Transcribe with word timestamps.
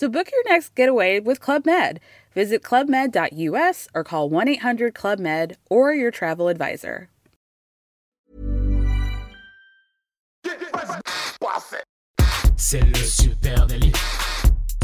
So 0.00 0.08
book 0.08 0.32
your 0.32 0.42
next 0.50 0.74
getaway 0.74 1.20
with 1.20 1.40
Club 1.40 1.66
Med. 1.66 2.00
Visit 2.34 2.62
clubmed.us 2.62 3.86
or 3.94 4.02
call 4.02 4.30
1 4.30 4.48
800 4.48 4.94
Club 4.94 5.18
Med 5.18 5.58
or 5.68 5.92
your 5.92 6.10
travel 6.10 6.48
advisor. 6.48 7.10
C'est 12.56 12.80
le 12.80 12.94
super 12.94 13.66
délit. 13.66 13.92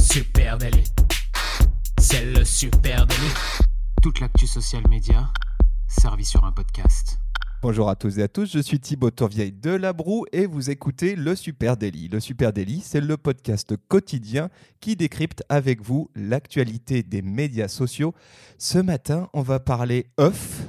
Super 0.01 0.59
délit. 0.59 0.93
C'est 1.99 2.27
le 2.37 2.45
super 2.45 3.07
délit. 3.07 3.33
Toute 4.03 4.21
l'actu 4.21 4.47
social 4.47 4.87
média 4.87 5.31
servie 5.89 6.27
sur 6.27 6.45
un 6.45 6.53
podcast. 6.53 7.17
Bonjour 7.63 7.89
à 7.89 7.97
tous 7.97 8.19
et 8.19 8.23
à 8.23 8.29
tous, 8.29 8.53
je 8.53 8.59
suis 8.59 8.79
Thibaut 8.79 9.11
Tourvieille 9.11 9.51
de 9.51 9.71
La 9.71 9.95
Broue 9.95 10.27
et 10.31 10.47
vous 10.47 10.69
écoutez 10.69 11.17
Le 11.17 11.35
Super 11.35 11.79
Daily. 11.79 12.09
Le 12.09 12.21
Super 12.21 12.53
Daily, 12.53 12.83
c'est 12.85 13.01
le 13.01 13.17
podcast 13.17 13.75
quotidien 13.89 14.51
qui 14.81 14.95
décrypte 14.95 15.43
avec 15.49 15.81
vous 15.81 16.11
l'actualité 16.15 17.03
des 17.03 17.23
médias 17.23 17.69
sociaux. 17.69 18.15
Ce 18.59 18.79
matin, 18.79 19.31
on 19.33 19.41
va 19.41 19.59
parler 19.59 20.07
œufs 20.21 20.67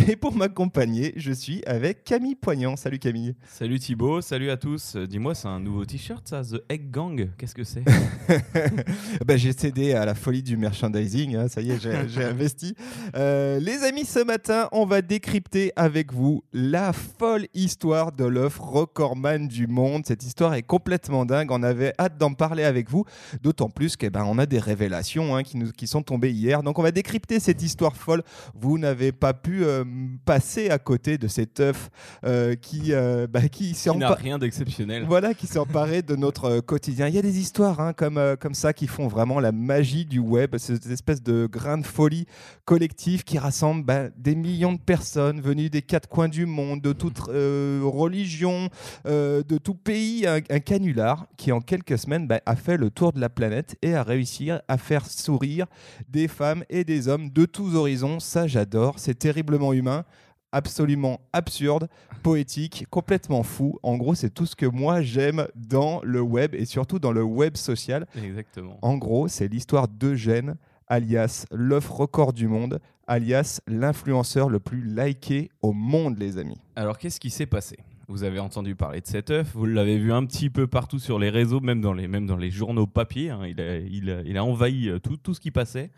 et 0.08 0.16
pour 0.16 0.34
m'accompagner, 0.34 1.12
je 1.16 1.32
suis 1.32 1.62
avec 1.66 2.04
Camille 2.04 2.34
Poignant. 2.34 2.76
Salut 2.76 2.98
Camille. 2.98 3.34
Salut 3.46 3.78
Thibaut, 3.78 4.20
salut 4.20 4.50
à 4.50 4.56
tous. 4.56 4.94
Euh, 4.96 5.06
Dis-moi, 5.06 5.34
c'est 5.34 5.48
un 5.48 5.60
nouveau 5.60 5.84
t-shirt 5.84 6.26
ça, 6.26 6.42
The 6.42 6.62
Egg 6.68 6.90
Gang? 6.90 7.30
Qu'est-ce 7.36 7.54
que 7.54 7.64
c'est? 7.64 7.82
Bah, 9.26 9.36
J'ai 9.36 9.52
cédé 9.52 9.92
à 9.94 10.04
la 10.04 10.14
folie 10.14 10.42
du 10.42 10.56
merchandising, 10.56 11.36
hein, 11.36 11.48
ça 11.48 11.60
y 11.60 11.70
est, 11.70 11.80
j'ai- 12.08 12.24
investi. 12.24 12.74
Euh, 13.16 13.58
les 13.58 13.82
amis, 13.82 14.04
ce 14.04 14.22
matin, 14.22 14.68
on 14.72 14.86
va 14.86 15.02
décrypter 15.02 15.72
avec 15.76 16.12
vous 16.12 16.42
la 16.52 16.92
folle 16.92 17.46
histoire 17.54 18.12
de 18.12 18.24
l'œuf 18.24 18.58
recordman 18.58 19.48
du 19.48 19.66
monde. 19.66 20.06
Cette 20.06 20.24
histoire 20.24 20.54
est 20.54 20.62
complètement 20.62 21.24
dingue, 21.26 21.50
on 21.50 21.62
avait 21.62 21.92
hâte 21.98 22.18
d'en 22.18 22.32
parler 22.32 22.64
avec 22.64 22.90
vous, 22.90 23.04
d'autant 23.42 23.70
plus 23.70 23.96
qu'on 23.96 24.08
ben, 24.08 24.24
on 24.24 24.38
a 24.38 24.46
des 24.46 24.58
révélations 24.58 25.36
hein, 25.36 25.42
qui, 25.42 25.56
nous, 25.56 25.72
qui 25.72 25.86
sont 25.86 26.02
tombées 26.02 26.30
hier. 26.32 26.62
Donc 26.62 26.78
on 26.78 26.82
va 26.82 26.92
décrypter 26.92 27.40
cette 27.40 27.62
histoire 27.62 27.96
folle. 27.96 28.22
Vous 28.54 28.78
n'avez 28.78 29.12
pas 29.12 29.34
pu 29.34 29.64
euh, 29.64 29.84
passer 30.24 30.70
à 30.70 30.78
côté 30.78 31.18
de 31.18 31.28
cet 31.28 31.60
œuf 31.60 31.90
euh, 32.24 32.54
qui, 32.54 32.92
euh, 32.92 33.26
bah, 33.26 33.48
qui 33.48 33.76
n'a 33.96 34.14
rien 34.14 34.38
d'exceptionnel. 34.38 35.04
voilà, 35.06 35.34
qui 35.34 35.46
s'est 35.46 35.58
emparé 35.58 36.02
de 36.02 36.16
notre 36.16 36.44
euh, 36.44 36.60
quotidien. 36.60 37.08
Il 37.08 37.14
y 37.14 37.18
a 37.18 37.22
des 37.22 37.38
histoires 37.38 37.80
hein, 37.80 37.92
comme, 37.92 38.18
euh, 38.18 38.36
comme 38.36 38.54
ça 38.54 38.72
qui 38.72 38.86
font 38.86 39.08
vraiment 39.08 39.40
la 39.40 39.52
magie 39.52 40.04
du 40.04 40.18
web, 40.18 40.56
cette 40.58 40.86
espèce 40.86 41.22
de 41.22 41.46
grain 41.50 41.78
de 41.78 41.86
folie 41.86 42.26
collectif 42.64 43.24
qui 43.24 43.38
rassemble 43.38 43.84
bah, 43.84 44.08
des 44.16 44.34
millions 44.34 44.72
de 44.72 44.80
personnes 44.80 45.40
venues 45.40 45.70
des 45.70 45.82
quatre 45.82 46.08
coins 46.08 46.28
du 46.28 46.46
monde, 46.46 46.80
de 46.80 46.92
toute 46.92 47.20
euh, 47.28 47.80
religion, 47.84 48.68
de 49.04 49.58
tout 49.58 49.74
pays. 49.74 50.26
Un, 50.26 50.40
un 50.50 50.60
canular 50.60 51.26
qui, 51.36 51.52
en 51.52 51.60
quelques 51.60 51.98
semaines, 51.98 52.26
bah, 52.26 52.40
a 52.46 52.56
fait 52.56 52.76
le 52.76 52.90
tour 52.90 53.12
de 53.12 53.20
la 53.20 53.28
planète 53.28 53.76
et 53.82 53.94
a 53.94 54.02
réussi 54.02 54.50
à 54.50 54.78
faire 54.78 55.06
sourire 55.06 55.66
des 56.08 56.28
femmes 56.28 56.64
et 56.68 56.84
des 56.84 57.08
hommes 57.08 57.30
de 57.30 57.44
tous 57.44 57.74
horizons. 57.74 58.20
Ça, 58.20 58.46
j'adore. 58.46 58.98
C'est 58.98 59.18
terriblement 59.18 59.69
humain 59.72 60.04
absolument 60.52 61.20
absurde, 61.32 61.88
poétique, 62.24 62.84
complètement 62.90 63.44
fou. 63.44 63.78
En 63.84 63.96
gros, 63.96 64.16
c'est 64.16 64.30
tout 64.30 64.46
ce 64.46 64.56
que 64.56 64.66
moi 64.66 65.00
j'aime 65.00 65.46
dans 65.54 66.00
le 66.02 66.20
web 66.20 66.54
et 66.56 66.64
surtout 66.64 66.98
dans 66.98 67.12
le 67.12 67.22
web 67.22 67.56
social. 67.56 68.06
Exactement. 68.20 68.76
En 68.82 68.96
gros, 68.96 69.28
c'est 69.28 69.46
l'histoire 69.46 69.86
d'Eugène, 69.86 70.56
alias 70.88 71.46
l'œuf 71.52 71.88
record 71.88 72.32
du 72.32 72.48
monde, 72.48 72.80
alias 73.06 73.60
l'influenceur 73.68 74.48
le 74.48 74.58
plus 74.58 74.82
liké 74.82 75.50
au 75.62 75.72
monde, 75.72 76.18
les 76.18 76.36
amis. 76.36 76.58
Alors, 76.74 76.98
qu'est-ce 76.98 77.20
qui 77.20 77.30
s'est 77.30 77.46
passé? 77.46 77.78
Vous 78.08 78.24
avez 78.24 78.40
entendu 78.40 78.74
parler 78.74 79.00
de 79.00 79.06
cet 79.06 79.30
œuf, 79.30 79.52
vous 79.54 79.66
l'avez 79.66 79.98
vu 79.98 80.12
un 80.12 80.26
petit 80.26 80.50
peu 80.50 80.66
partout 80.66 80.98
sur 80.98 81.20
les 81.20 81.30
réseaux, 81.30 81.60
même 81.60 81.80
dans 81.80 81.92
les, 81.92 82.08
même 82.08 82.26
dans 82.26 82.36
les 82.36 82.50
journaux 82.50 82.88
papier. 82.88 83.30
hein. 83.30 83.46
Il, 83.46 83.60
a, 83.60 83.76
il, 83.76 84.10
a, 84.10 84.22
il 84.22 84.36
a 84.36 84.42
envahi 84.44 84.88
euh, 84.88 84.98
tout, 84.98 85.16
tout 85.16 85.32
ce 85.32 85.38
qui 85.38 85.52
passait. 85.52 85.90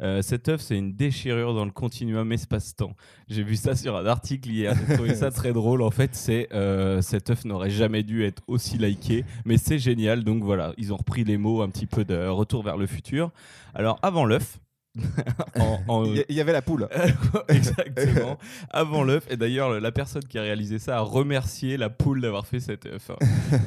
Euh, 0.00 0.22
cet 0.22 0.48
œuf, 0.48 0.60
c'est 0.60 0.76
une 0.76 0.94
déchirure 0.94 1.54
dans 1.54 1.64
le 1.64 1.70
continuum 1.70 2.30
espace-temps. 2.32 2.94
J'ai 3.28 3.42
vu 3.42 3.56
ça 3.56 3.74
sur 3.74 3.96
un 3.96 4.06
article 4.06 4.50
hier, 4.50 4.74
j'ai 4.74 4.94
trouvé 4.94 5.14
ça 5.14 5.30
très 5.30 5.52
drôle. 5.52 5.82
En 5.82 5.90
fait, 5.90 6.14
c'est 6.14 6.48
euh, 6.52 7.00
cet 7.02 7.30
œuf 7.30 7.44
n'aurait 7.44 7.70
jamais 7.70 8.02
dû 8.02 8.24
être 8.24 8.42
aussi 8.46 8.78
liké, 8.78 9.24
mais 9.44 9.56
c'est 9.56 9.78
génial. 9.78 10.24
Donc 10.24 10.42
voilà, 10.42 10.72
ils 10.78 10.92
ont 10.92 10.96
repris 10.96 11.24
les 11.24 11.36
mots 11.36 11.62
un 11.62 11.68
petit 11.68 11.86
peu 11.86 12.04
de 12.04 12.26
Retour 12.26 12.62
vers 12.62 12.76
le 12.76 12.86
futur. 12.86 13.30
Alors 13.74 13.98
avant 14.02 14.24
l'œuf, 14.24 14.58
en- 15.58 15.78
en- 15.88 16.04
Il 16.04 16.24
y- 16.36 16.40
avait 16.40 16.52
la 16.52 16.62
poule. 16.62 16.88
Exactement. 17.48 18.38
Avant 18.70 19.02
l'œuf. 19.02 19.26
Et 19.30 19.36
d'ailleurs, 19.36 19.80
la 19.80 19.92
personne 19.92 20.22
qui 20.24 20.38
a 20.38 20.42
réalisé 20.42 20.78
ça 20.78 20.98
a 20.98 21.00
remercié 21.00 21.76
la 21.76 21.90
poule 21.90 22.20
d'avoir 22.20 22.46
fait 22.46 22.60
cet 22.60 22.86
œuf. 22.86 23.10
hein. 23.10 23.16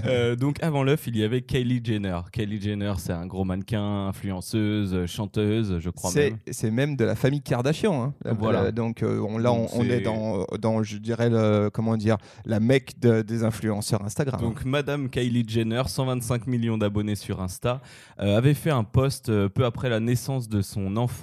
Euh, 0.06 0.36
donc, 0.36 0.62
avant 0.64 0.84
l'œuf, 0.84 1.08
il 1.08 1.18
y 1.18 1.24
avait 1.24 1.42
Kylie 1.42 1.82
Jenner. 1.84 2.20
Kylie 2.32 2.62
Jenner, 2.62 2.94
c'est 2.98 3.14
un 3.14 3.26
gros 3.26 3.44
mannequin, 3.44 4.08
influenceuse, 4.08 5.06
chanteuse, 5.06 5.80
je 5.80 5.90
crois 5.90 6.12
C'est 6.12 6.30
même. 6.32 6.40
c'est 6.52 6.72
même 6.72 6.96
de 6.96 7.06
la 7.06 7.16
famille 7.16 7.42
Kardashian. 7.42 8.04
hein. 8.04 8.14
La- 8.24 8.34
Voilà. 8.34 8.64
la- 8.64 8.72
donc 8.72 9.04
euh, 9.04 9.20
on, 9.28 9.38
là, 9.38 9.52
on, 9.52 9.64
Donc 9.64 9.70
on 9.76 9.84
est 9.84 10.02
dans, 10.02 10.46
dans, 10.60 10.84
je 10.84 10.98
dirais, 10.98 11.30
le, 11.30 11.70
comment 11.74 11.98
dire, 11.98 12.18
la 12.46 12.60
mecque 12.60 12.94
de- 13.02 13.22
des 13.22 13.44
influenceurs 13.44 14.04
Instagram. 14.04 14.40
Donc, 14.42 14.64
Madame 14.66 15.10
Kylie 15.10 15.46
Jenner, 15.48 15.84
125 15.88 16.48
millions 16.48 16.78
d'abonnés 16.78 17.16
sur 17.16 17.42
Insta, 17.42 17.82
euh, 18.20 18.38
avait 18.38 18.54
fait 18.54 18.72
un 18.72 18.84
post 18.84 19.32
peu 19.50 19.66
après 19.66 19.90
la 19.90 20.00
naissance 20.00 20.48
de 20.48 20.62
son 20.62 20.96
enfant 20.96 21.17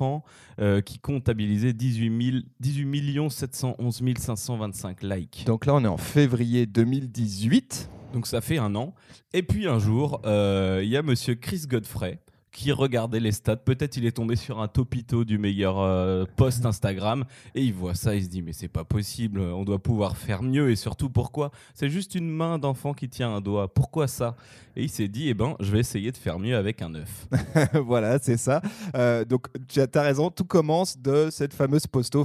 euh, 0.60 0.80
qui 0.80 0.98
comptabilisait 0.98 1.72
18, 1.72 2.32
000 2.32 2.42
18 2.60 3.30
711 3.30 4.02
525 4.18 5.02
likes. 5.02 5.44
Donc 5.46 5.66
là, 5.66 5.74
on 5.74 5.84
est 5.84 5.88
en 5.88 5.96
février 5.96 6.66
2018. 6.66 7.90
Donc 8.12 8.26
ça 8.26 8.40
fait 8.40 8.58
un 8.58 8.74
an. 8.76 8.94
Et 9.32 9.42
puis 9.42 9.66
un 9.66 9.78
jour, 9.78 10.20
euh, 10.24 10.80
il 10.82 10.88
y 10.88 10.96
a 10.96 11.02
monsieur 11.02 11.34
Chris 11.34 11.64
Godfrey 11.68 12.20
qui 12.54 12.72
regardait 12.72 13.20
les 13.20 13.32
stats. 13.32 13.56
Peut-être 13.56 13.96
il 13.96 14.06
est 14.06 14.12
tombé 14.12 14.36
sur 14.36 14.60
un 14.60 14.68
topito 14.68 15.24
du 15.24 15.38
meilleur 15.38 15.80
euh, 15.80 16.24
post 16.36 16.64
Instagram 16.64 17.24
et 17.54 17.62
il 17.62 17.74
voit 17.74 17.94
ça, 17.94 18.14
il 18.14 18.22
se 18.24 18.28
dit 18.28 18.42
mais 18.42 18.52
c'est 18.52 18.68
pas 18.68 18.84
possible, 18.84 19.40
on 19.40 19.64
doit 19.64 19.80
pouvoir 19.80 20.16
faire 20.16 20.42
mieux 20.42 20.70
et 20.70 20.76
surtout 20.76 21.10
pourquoi? 21.10 21.50
C'est 21.74 21.90
juste 21.90 22.14
une 22.14 22.30
main 22.30 22.58
d'enfant 22.58 22.94
qui 22.94 23.08
tient 23.08 23.34
un 23.34 23.40
doigt. 23.40 23.74
Pourquoi 23.74 24.06
ça? 24.06 24.36
Et 24.76 24.84
il 24.84 24.88
s'est 24.88 25.08
dit 25.08 25.28
eh 25.28 25.34
ben 25.34 25.56
je 25.60 25.70
vais 25.72 25.80
essayer 25.80 26.12
de 26.12 26.16
faire 26.16 26.38
mieux 26.38 26.56
avec 26.56 26.80
un 26.80 26.94
œuf. 26.94 27.26
voilà, 27.74 28.18
c'est 28.20 28.36
ça. 28.36 28.62
Euh, 28.94 29.24
donc, 29.24 29.48
tu 29.68 29.80
as, 29.80 30.02
raison, 30.02 30.30
tout 30.30 30.44
commence 30.44 30.96
de 30.96 31.28
cette 31.30 31.54
fameuse 31.54 31.86
posto, 31.88 32.24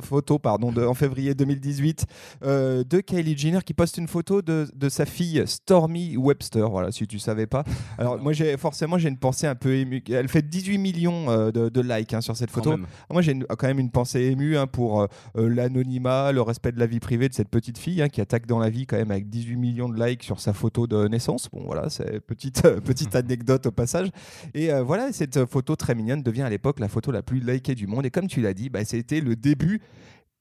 photo 0.00 0.38
pardon, 0.38 0.72
en 0.86 0.94
février 0.94 1.34
2018 1.34 2.06
euh, 2.44 2.84
de 2.84 3.00
Kylie 3.00 3.36
Jenner 3.36 3.60
qui 3.64 3.72
poste 3.72 3.96
une 3.96 4.08
photo 4.08 4.42
de, 4.42 4.68
de 4.74 4.88
sa 4.90 5.06
fille 5.06 5.42
Stormy 5.46 6.16
Webster. 6.18 6.68
Voilà, 6.68 6.92
si 6.92 7.06
tu 7.06 7.18
savais 7.18 7.46
pas. 7.46 7.64
Alors, 7.96 8.18
moi, 8.18 8.32
forcément, 8.58 8.98
j'ai 8.98 9.08
une 9.08 9.16
pensée 9.16 9.45
un 9.46 9.54
peu 9.54 9.74
émue. 9.74 10.02
Elle 10.08 10.28
fait 10.28 10.42
18 10.42 10.78
millions 10.78 11.30
euh, 11.30 11.50
de, 11.50 11.68
de 11.68 11.80
likes 11.80 12.14
hein, 12.14 12.20
sur 12.20 12.36
cette 12.36 12.50
photo. 12.50 12.70
même. 12.70 12.86
Moi, 13.10 13.22
j'ai 13.22 13.38
quand 13.38 13.66
même 13.66 13.78
une 13.78 13.90
pensée 13.90 14.22
émue 14.22 14.56
hein, 14.56 14.66
pour 14.66 15.02
euh, 15.02 15.06
euh, 15.36 15.48
l'anonymat, 15.48 16.32
le 16.32 16.42
respect 16.42 16.72
de 16.72 16.78
la 16.78 16.86
vie 16.86 17.00
privée 17.00 17.28
de 17.28 17.34
cette 17.34 17.48
petite 17.48 17.78
fille 17.78 18.02
hein, 18.02 18.08
qui 18.08 18.20
attaque 18.20 18.46
dans 18.46 18.58
la 18.58 18.70
vie 18.70 18.86
quand 18.86 18.96
même 18.96 19.10
avec 19.10 19.28
18 19.28 19.56
millions 19.56 19.88
de 19.88 20.04
likes 20.04 20.22
sur 20.22 20.40
sa 20.40 20.52
photo 20.52 20.86
de 20.86 21.08
naissance. 21.08 21.48
Bon, 21.52 21.62
voilà, 21.64 21.88
c'est 21.90 22.20
petite, 22.20 22.62
petite 22.80 23.14
anecdote 23.16 23.66
au 23.66 23.72
passage. 23.72 24.08
Et 24.54 24.72
euh, 24.72 24.82
voilà, 24.82 25.12
cette 25.12 25.44
photo 25.46 25.76
très 25.76 25.94
mignonne 25.94 26.22
devient 26.22 26.42
à 26.42 26.50
l'époque 26.50 26.80
la 26.80 26.88
photo 26.88 27.10
la 27.12 27.22
plus 27.22 27.40
likée 27.40 27.74
du 27.74 27.86
monde. 27.86 28.06
Et 28.06 28.10
comme 28.10 28.26
tu 28.26 28.40
l'as 28.40 28.54
dit, 28.54 28.68
bah, 28.68 28.84
c'était 28.84 29.20
le 29.20 29.36
début 29.36 29.80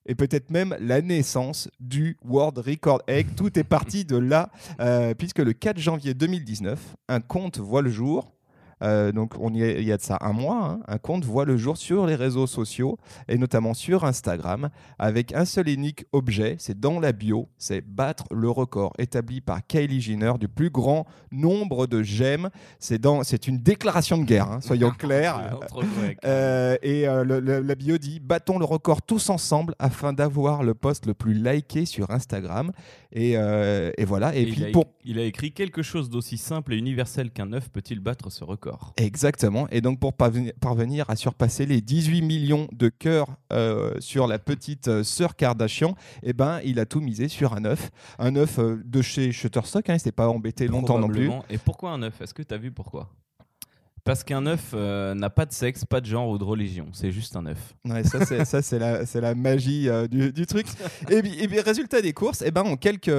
et 0.06 0.16
peut-être 0.16 0.52
même 0.52 0.76
la 0.80 1.02
naissance 1.02 1.70
du 1.80 2.18
World 2.24 2.60
Record 2.60 3.02
Egg. 3.08 3.28
Tout 3.36 3.58
est 3.58 3.64
parti 3.64 4.06
de 4.06 4.18
là, 4.18 4.52
euh, 4.80 5.14
puisque 5.14 5.40
le 5.40 5.54
4 5.54 5.80
janvier 5.80 6.14
2019, 6.14 6.96
un 7.10 7.20
compte 7.20 7.58
voit 7.58 7.82
le 7.82 7.90
jour. 7.90 8.35
Euh, 8.84 9.12
donc 9.12 9.34
on 9.40 9.54
y 9.54 9.62
est- 9.64 9.82
il 9.82 9.88
y 9.88 9.92
a 9.92 9.98
de 9.98 10.02
ça 10.02 10.18
un 10.22 10.34
mois, 10.34 10.66
hein, 10.66 10.80
un 10.88 10.98
compte 10.98 11.24
voit 11.24 11.46
le 11.46 11.56
jour 11.58 11.78
sur 11.78 12.06
les 12.06 12.16
réseaux 12.16 12.46
sociaux 12.48 12.98
et 13.30 13.38
notamment 13.38 13.74
sur 13.74 14.04
Instagram 14.04 14.70
avec 15.00 15.34
un 15.34 15.46
seul 15.46 15.70
et 15.70 15.74
unique 15.74 16.06
objet, 16.12 16.56
c'est 16.60 16.78
dans 16.80 17.00
la 17.00 17.14
bio, 17.14 17.48
c'est 17.58 17.82
battre 17.82 18.26
le 18.32 18.50
record 18.50 18.92
établi 19.00 19.40
par 19.42 19.66
Kylie 19.66 20.02
Jenner 20.02 20.34
du 20.40 20.48
plus 20.50 20.70
grand 20.70 21.06
nombre 21.32 21.88
de 21.88 22.04
j'aime. 22.04 22.50
C'est 22.80 23.00
dans, 23.00 23.24
c'est 23.24 23.48
une 23.48 23.60
déclaration 23.60 24.18
de 24.18 24.24
guerre, 24.26 24.52
hein, 24.52 24.60
soyons 24.62 24.92
clairs. 24.98 25.58
Grecs. 26.00 26.18
Euh, 26.26 26.78
et 26.82 27.08
euh, 27.08 27.24
le- 27.24 27.40
le- 27.40 27.62
la 27.62 27.76
bio 27.76 27.98
dit 27.98 28.20
battons 28.20 28.60
le 28.60 28.66
record 28.66 29.02
tous 29.02 29.30
ensemble 29.30 29.74
afin 29.80 30.12
d'avoir 30.14 30.64
le 30.64 30.74
post 30.74 31.06
le 31.06 31.14
plus 31.14 31.34
liké 31.34 31.86
sur 31.86 32.12
Instagram. 32.12 32.72
Et, 33.14 33.32
et 33.98 34.06
voilà. 34.06 34.36
Et, 34.36 34.42
Et 34.42 34.46
puis 34.48 34.56
il, 34.62 34.66
a, 34.66 34.72
pour 34.72 34.86
il 35.06 35.20
a 35.20 35.24
écrit 35.24 35.54
quelque 35.54 35.82
chose 35.82 36.10
d'aussi 36.10 36.38
simple 36.38 36.74
et 36.74 36.78
universel 36.78 37.32
qu'un 37.32 37.54
œuf 37.54 37.70
peut-il 37.70 38.00
battre 38.02 38.30
ce 38.30 38.44
record? 38.44 38.65
Record. 38.66 38.94
Exactement. 38.98 39.68
Et 39.70 39.82
donc, 39.82 40.00
pour 40.00 40.14
parvenir, 40.14 41.10
à 41.10 41.16
surpasser 41.16 41.66
les 41.66 41.82
18 41.82 42.22
millions 42.22 42.68
de 42.72 42.90
cœurs 42.90 43.28
euh, 43.52 43.96
sur 44.00 44.28
la 44.28 44.40
petite 44.40 44.88
euh, 44.88 45.04
sœur 45.04 45.36
Kardashian, 45.36 45.96
eh 46.24 46.34
ben, 46.34 46.60
il 46.64 46.80
a 46.80 46.86
tout 46.86 47.02
misé 47.02 47.28
sur 47.28 47.54
un 47.54 47.66
œuf. 47.66 47.92
Un 48.20 48.36
œuf 48.36 48.60
euh, 48.60 48.82
de 48.84 49.02
chez 49.02 49.32
Shutterstock. 49.32 49.90
Hein, 49.90 49.96
il 49.96 50.00
s'est 50.00 50.12
pas 50.12 50.28
embêté 50.28 50.68
longtemps 50.68 51.00
non 51.00 51.08
plus. 51.08 51.30
Et 51.50 51.58
pourquoi 51.58 51.92
un 51.92 52.02
œuf? 52.04 52.22
Est-ce 52.22 52.34
que 52.34 52.44
tu 52.44 52.54
as 52.54 52.58
vu 52.58 52.72
pourquoi? 52.72 53.10
Parce 54.06 54.24
qu'un 54.24 54.46
œuf 54.46 54.74
euh, 54.76 55.16
n'a 55.16 55.32
pas 55.32 55.48
de 55.48 55.52
sexe, 55.52 55.84
pas 55.84 56.00
de 56.00 56.06
genre 56.06 56.30
ou 56.30 56.38
de 56.38 56.44
religion. 56.44 56.86
C'est 56.94 57.12
juste 57.12 57.36
un 57.36 57.48
œuf. 57.48 57.74
Ouais, 57.86 58.04
ça, 58.04 58.24
c'est, 58.24 58.46
ça, 58.46 58.62
c'est, 58.62 58.78
la, 58.78 59.04
la 59.16 59.34
magie 59.34 59.90
euh, 59.90 60.08
du, 60.08 60.32
du 60.32 60.46
truc. 60.46 60.68
et, 61.10 61.24
puis, 61.24 61.34
et 61.42 61.48
puis, 61.48 61.60
résultat 61.60 62.04
des 62.04 62.14
courses, 62.14 62.44
eh 62.46 62.52
ben, 62.52 62.62
en 62.62 62.76
quelques 62.76 63.10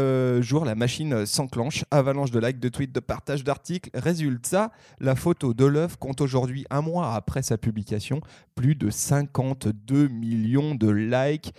jours, 0.43 0.65
la 0.65 0.77
machine 0.77 1.13
euh, 1.13 1.27
s'enclenche. 1.27 1.85
Avalanche 1.91 2.31
de 2.31 2.39
likes, 2.39 2.61
de 2.61 2.69
tweets, 2.69 2.93
de 2.93 3.01
partages 3.01 3.43
d'articles. 3.43 3.91
Résultat, 3.95 4.71
la 5.01 5.17
photo 5.17 5.55
de 5.55 5.65
l'œuf 5.65 5.97
compte 5.97 6.21
aujourd'hui, 6.21 6.67
un 6.71 6.83
mois 6.83 7.15
après 7.15 7.43
sa 7.43 7.59
publication, 7.59 8.21
plus 8.55 8.77
de 8.77 8.89
52 8.89 10.07
millions 10.07 10.77
de 10.77 10.89
likes. 10.89 11.53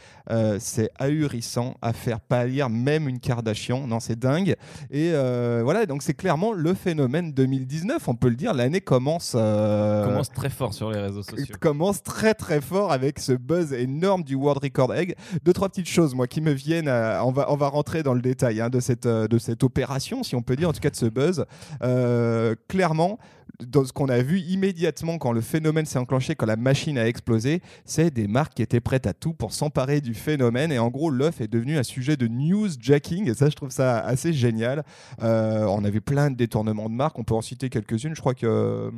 C'est 0.60 0.90
ahurissant 1.00 1.76
à 1.82 1.94
faire 1.94 2.22
pâlir 2.22 2.70
même 2.70 3.10
une 3.10 3.20
Kardashian. 3.20 3.88
Non, 3.88 4.00
c'est 4.00 4.18
dingue. 4.18 4.56
Et 4.90 5.12
voilà, 5.12 5.86
donc 5.86 6.02
c'est 6.02 6.14
clairement 6.14 6.54
le 6.54 6.74
phénomène 6.74 7.34
2019, 7.34 8.08
on 8.08 8.16
peut 8.16 8.30
le 8.30 8.36
dire. 8.36 8.54
L'année 8.54 8.82
commence. 8.82 9.17
Euh, 9.36 10.06
Commence 10.06 10.32
très 10.32 10.50
fort 10.50 10.74
sur 10.74 10.92
les 10.92 11.00
réseaux 11.00 11.24
sociaux. 11.24 11.56
commence 11.60 12.04
très 12.04 12.34
très 12.34 12.62
fort 12.62 12.92
avec 12.92 13.20
ce 13.20 13.34
buzz 13.34 13.74
énorme 13.74 14.24
du 14.24 14.36
World 14.36 14.64
Record 14.64 14.94
Egg. 14.94 15.16
Deux 15.44 15.54
trois 15.54 15.70
petites 15.70 15.88
choses 15.90 16.14
moi 16.16 16.28
qui 16.28 16.42
me 16.42 16.52
viennent. 16.52 16.88
à- 16.88 17.24
on 17.26 17.32
va 17.32 17.52
on 17.52 17.56
va 17.56 17.68
rentrer 17.70 18.04
dans 18.04 18.14
le 18.14 18.22
détail 18.22 18.62
hein, 18.62 18.70
de 18.70 18.80
cette 18.80 19.06
euh, 19.06 19.28
de 19.28 19.38
cette 19.38 19.64
opération 19.64 20.24
si 20.24 20.36
on 20.36 20.42
peut 20.42 20.56
dire 20.56 20.70
en 20.70 20.74
tout 20.74 20.80
cas 20.80 20.90
de 20.90 20.96
ce 20.96 21.06
buzz. 21.08 21.46
Euh, 21.84 22.56
clairement. 22.68 23.20
Dans 23.66 23.84
ce 23.84 23.92
qu'on 23.92 24.08
a 24.08 24.22
vu 24.22 24.40
immédiatement 24.40 25.18
quand 25.18 25.32
le 25.32 25.42
phénomène 25.42 25.88
s'est 25.88 25.98
enclenché, 25.98 26.36
quand 26.36 26.46
la 26.46 26.58
machine 26.58 26.96
a 27.00 27.08
explosé, 27.08 27.62
c'est 27.86 28.14
des 28.14 28.28
marques 28.28 28.54
qui 28.54 28.62
étaient 28.62 28.80
prêtes 28.80 29.08
à 29.08 29.14
tout 29.14 29.34
pour 29.34 29.52
s'emparer 29.52 30.00
du 30.00 30.14
phénomène. 30.14 30.72
Et 30.72 30.78
en 30.78 30.90
gros, 30.90 31.10
l'œuf 31.10 31.42
est 31.42 31.48
devenu 31.48 31.76
un 31.76 31.82
sujet 31.82 32.18
de 32.18 32.28
newsjacking. 32.28 33.28
Et 33.28 33.34
ça, 33.34 33.50
je 33.50 33.56
trouve 33.56 33.72
ça 33.72 33.98
assez 34.00 34.32
génial. 34.32 34.84
Euh, 35.24 35.66
on 35.66 35.84
a 35.86 35.90
vu 35.90 36.02
plein 36.02 36.30
de 36.30 36.36
détournements 36.36 36.88
de 36.88 36.94
marques. 36.94 37.18
On 37.18 37.24
peut 37.24 37.34
en 37.34 37.42
citer 37.42 37.70
quelques-unes. 37.70 38.14
Je 38.16 38.20
crois 38.20 38.36
que. 38.36 38.46
euh, 38.46 38.92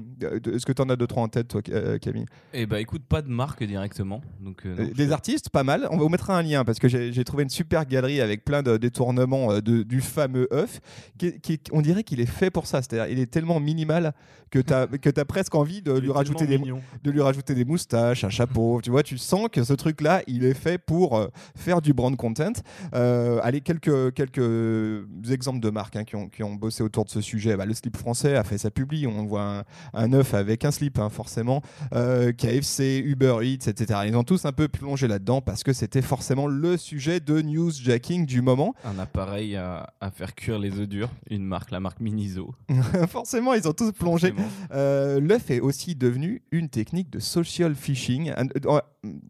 Est-ce 0.54 0.66
que 0.66 0.74
tu 0.74 0.82
en 0.82 0.90
as 0.90 0.98
deux, 0.98 1.08
trois 1.08 1.24
en 1.24 1.30
tête, 1.30 1.48
toi, 1.48 1.62
euh, 1.70 1.98
Camille? 1.98 2.26
Eh 2.54 2.66
bah 2.66 2.82
écoute, 2.82 3.04
pas 3.08 3.22
de 3.22 3.30
marque 3.30 3.64
directement. 3.64 4.20
Donc, 4.42 4.66
euh, 4.66 4.76
non, 4.76 4.90
je- 4.90 4.94
Des 4.94 5.12
artistes, 5.14 5.50
pas 5.52 5.64
mal. 5.64 5.88
On 5.90 5.96
vous 5.98 6.10
mettre 6.10 6.32
un 6.32 6.42
lien 6.42 6.66
parce 6.66 6.80
que 6.80 6.90
j'ai 6.90 7.24
trouvé 7.24 7.44
une 7.44 7.50
super 7.50 7.86
galerie 7.86 8.20
avec 8.20 8.44
plein 8.44 8.62
de 8.62 8.76
détournements 8.76 9.60
de- 9.62 9.84
du 9.84 10.02
fameux 10.02 10.50
œuf. 10.52 10.82
Qui, 11.18 11.40
qui- 11.40 11.62
on 11.72 11.82
dirait 11.82 12.04
qu'il 12.04 12.20
est 12.20 12.26
fait 12.26 12.50
pour 12.52 12.68
ça. 12.68 12.82
C'est-à-dire, 12.82 13.08
il 13.10 13.20
est 13.20 13.32
tellement 13.32 13.62
minimal 13.62 14.14
que 14.50 14.60
tu 14.60 14.74
as, 14.74 14.88
que 14.88 15.20
as 15.20 15.26
presque 15.26 15.56
envie 15.56 15.82
de 15.82 15.94
lui, 15.94 16.12
rajouter 16.12 16.46
des, 16.46 16.58
mignon. 16.58 16.82
de 17.04 17.12
lui 17.12 17.22
rajouter 17.22 17.54
des 17.54 17.66
moustaches, 17.66 18.24
un 18.24 18.30
chapeau. 18.30 18.82
tu 18.84 18.90
vois, 18.90 19.04
tu 19.04 19.18
sens 19.18 19.48
que 19.52 19.64
ce 19.64 19.74
truc-là, 19.74 20.22
il 20.28 20.44
est 20.44 20.54
fait 20.54 20.78
pour 20.78 21.18
euh, 21.18 21.28
faire 21.56 21.82
du 21.82 21.94
brand 21.94 22.16
content. 22.16 22.54
Euh, 22.94 23.40
allez, 23.44 23.62
quelques, 23.62 24.14
quelques 24.14 25.06
exemples 25.30 25.60
de 25.60 25.70
marques 25.70 25.96
hein, 25.96 26.04
qui, 26.04 26.16
ont, 26.16 26.28
qui 26.28 26.44
ont 26.44 26.56
bossé 26.56 26.84
autour 26.84 27.06
de 27.06 27.10
ce 27.10 27.22
sujet. 27.22 27.56
Bah, 27.56 27.66
le 27.66 27.74
slip 27.74 27.98
français 27.98 28.36
a 28.36 28.44
fait 28.44 28.58
sa 28.58 28.72
publi. 28.72 29.08
On 29.08 29.26
voit 29.26 29.44
un, 29.44 29.64
un 29.94 30.14
œuf 30.14 30.34
avec 30.34 30.66
un 30.66 30.72
slip, 30.72 31.00
hein, 31.00 31.10
forcément. 31.10 31.62
Euh, 31.94 32.32
KFC, 32.32 33.02
Uber 33.06 33.38
Eats, 33.42 33.70
etc. 33.70 34.02
Ils 34.08 34.16
ont 34.16 34.24
tous 34.24 34.46
un 34.46 34.52
peu 34.52 34.68
plongé 34.68 35.08
là-dedans 35.08 35.42
parce 35.42 35.64
que 35.64 35.74
c'était 35.74 36.02
forcément 36.02 36.48
le 36.48 36.78
sujet 36.78 37.20
de 37.20 37.42
newsjacking 37.42 38.26
du 38.26 38.42
moment. 38.42 38.74
Un 38.86 39.00
appareil 39.00 39.56
à, 39.56 39.94
à 40.02 40.12
faire 40.12 40.36
cuire 40.36 40.60
les 40.60 40.80
œufs 40.80 40.88
durs. 40.88 41.10
Une 41.30 41.44
marque, 41.44 41.72
la 41.72 41.80
marque 41.80 42.00
Miniso. 42.00 42.54
forcément, 43.10 43.54
ils 43.54 43.68
ont 43.68 43.74
tous 43.74 43.92
plongé. 43.92 44.34
Forcément. 44.40 44.68
Euh, 44.74 45.20
L'œuf 45.20 45.50
est 45.52 45.60
aussi 45.60 45.96
devenu 45.96 46.42
une 46.52 46.70
technique 46.70 47.10
de 47.10 47.20
social 47.20 47.76
phishing. 47.76 48.32
Euh, 48.32 48.80